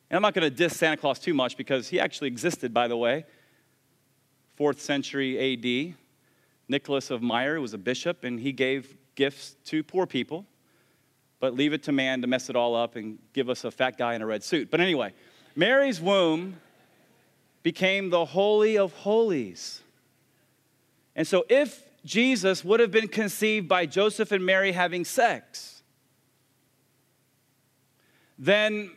[0.10, 2.88] And I'm not going to diss Santa Claus too much because he actually existed, by
[2.88, 3.26] the way.
[4.56, 5.96] Fourth century AD.
[6.68, 10.46] Nicholas of Myra was a bishop, and he gave gifts to poor people,
[11.40, 13.98] but leave it to man to mess it all up and give us a fat
[13.98, 14.70] guy in a red suit.
[14.70, 15.14] But anyway,
[15.56, 16.58] Mary's womb
[17.64, 19.82] became the Holy of Holies.
[21.16, 25.82] And so, if Jesus would have been conceived by Joseph and Mary having sex,
[28.38, 28.92] then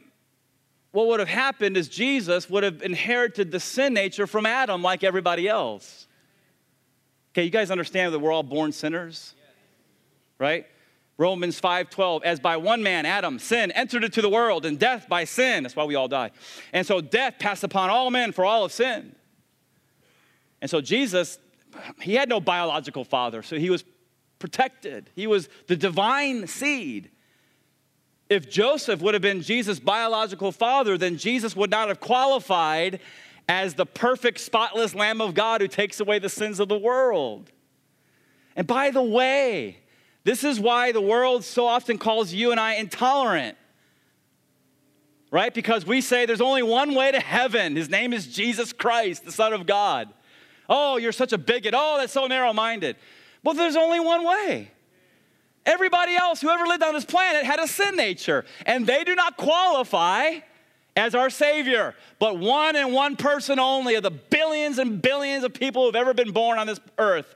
[0.92, 5.02] what would have happened is Jesus would have inherited the sin nature from Adam like
[5.02, 6.06] everybody else.
[7.32, 9.34] Okay, you guys understand that we're all born sinners?
[10.38, 10.66] Right?
[11.16, 15.24] Romans 5:12 as by one man Adam sin entered into the world and death by
[15.24, 16.30] sin that's why we all die.
[16.72, 19.14] And so death passed upon all men for all of sin.
[20.60, 21.38] And so Jesus
[22.00, 23.84] he had no biological father so he was
[24.38, 25.10] protected.
[25.14, 27.10] He was the divine seed.
[28.32, 32.98] If Joseph would have been Jesus' biological father, then Jesus would not have qualified
[33.46, 37.52] as the perfect, spotless Lamb of God who takes away the sins of the world.
[38.56, 39.80] And by the way,
[40.24, 43.58] this is why the world so often calls you and I intolerant.
[45.30, 45.52] Right?
[45.52, 47.76] Because we say there's only one way to heaven.
[47.76, 50.08] His name is Jesus Christ, the Son of God.
[50.70, 51.74] Oh, you're such a bigot.
[51.76, 52.96] Oh, that's so narrow minded.
[53.44, 54.70] Well, there's only one way.
[55.64, 59.14] Everybody else who ever lived on this planet had a sin nature, and they do
[59.14, 60.40] not qualify
[60.96, 61.94] as our Savior.
[62.18, 66.14] But one and one person only of the billions and billions of people who've ever
[66.14, 67.34] been born on this earth,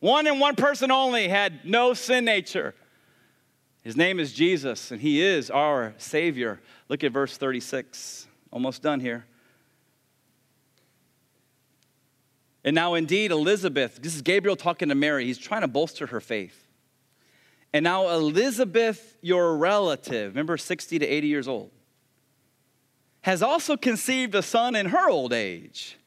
[0.00, 2.74] one and one person only had no sin nature.
[3.82, 6.60] His name is Jesus, and He is our Savior.
[6.88, 8.26] Look at verse 36.
[8.50, 9.26] Almost done here.
[12.64, 15.24] And now, indeed, Elizabeth, this is Gabriel talking to Mary.
[15.26, 16.67] He's trying to bolster her faith.
[17.72, 21.70] And now Elizabeth, your relative, remember 60 to 80 years old,
[23.22, 25.98] has also conceived a son in her old age.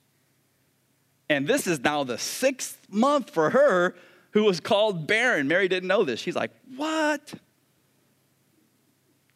[1.29, 3.95] And this is now the sixth month for her
[4.31, 5.47] who was called barren.
[5.47, 6.19] Mary didn't know this.
[6.19, 7.33] She's like, What?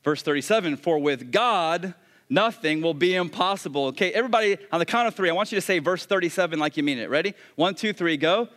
[0.03, 1.93] Verse 37 For with God,
[2.29, 3.87] nothing will be impossible.
[3.87, 6.77] Okay, everybody, on the count of three, I want you to say verse 37 like
[6.77, 7.09] you mean it.
[7.09, 7.33] Ready?
[7.55, 8.49] One, two, three, go.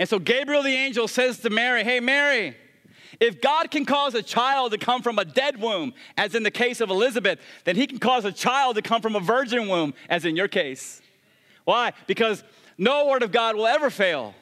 [0.00, 2.56] And so Gabriel the angel says to Mary, Hey, Mary,
[3.20, 6.50] if God can cause a child to come from a dead womb, as in the
[6.50, 9.92] case of Elizabeth, then he can cause a child to come from a virgin womb,
[10.08, 11.02] as in your case.
[11.64, 11.92] Why?
[12.06, 12.42] Because
[12.78, 14.34] no word of God will ever fail.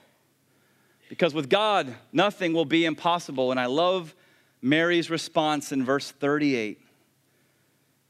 [1.08, 3.50] Because with God, nothing will be impossible.
[3.50, 4.14] And I love
[4.62, 6.80] Mary's response in verse 38.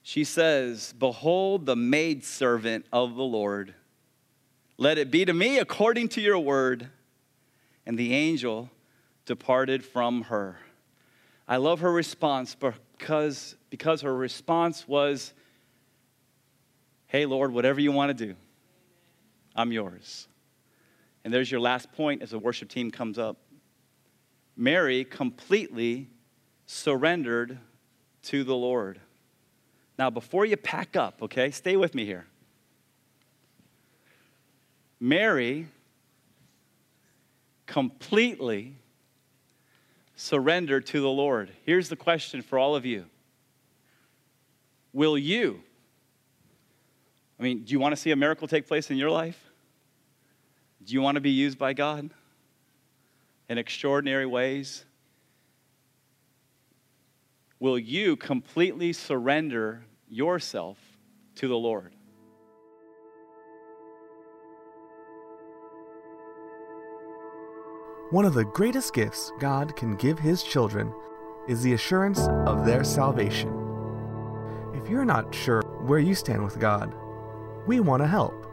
[0.03, 3.72] She says, Behold the maidservant of the Lord.
[4.76, 6.90] Let it be to me according to your word
[7.89, 8.70] and the angel
[9.24, 10.59] departed from her.
[11.49, 15.32] I love her response because, because her response was,
[17.07, 18.36] Hey, Lord, whatever you want to do,
[19.57, 20.28] I'm yours.
[21.24, 23.39] And there's your last point as the worship team comes up.
[24.55, 26.11] Mary completely
[26.66, 27.59] surrendered
[28.24, 29.01] to the Lord.
[29.99, 32.26] Now, before you pack up, okay, stay with me here.
[35.01, 35.68] Mary
[37.69, 38.75] completely
[40.16, 41.53] surrender to the Lord.
[41.64, 43.05] Here's the question for all of you
[44.93, 45.62] Will you?
[47.39, 49.41] I mean, do you want to see a miracle take place in your life?
[50.85, 52.11] Do you want to be used by God
[53.49, 54.85] in extraordinary ways?
[57.61, 60.79] will you completely surrender yourself
[61.37, 61.93] to the Lord?
[68.11, 70.94] One of the greatest gifts God can give His children
[71.46, 73.50] is the assurance of their salvation.
[74.72, 76.94] If you're not sure where you stand with God,
[77.66, 78.46] we want to help.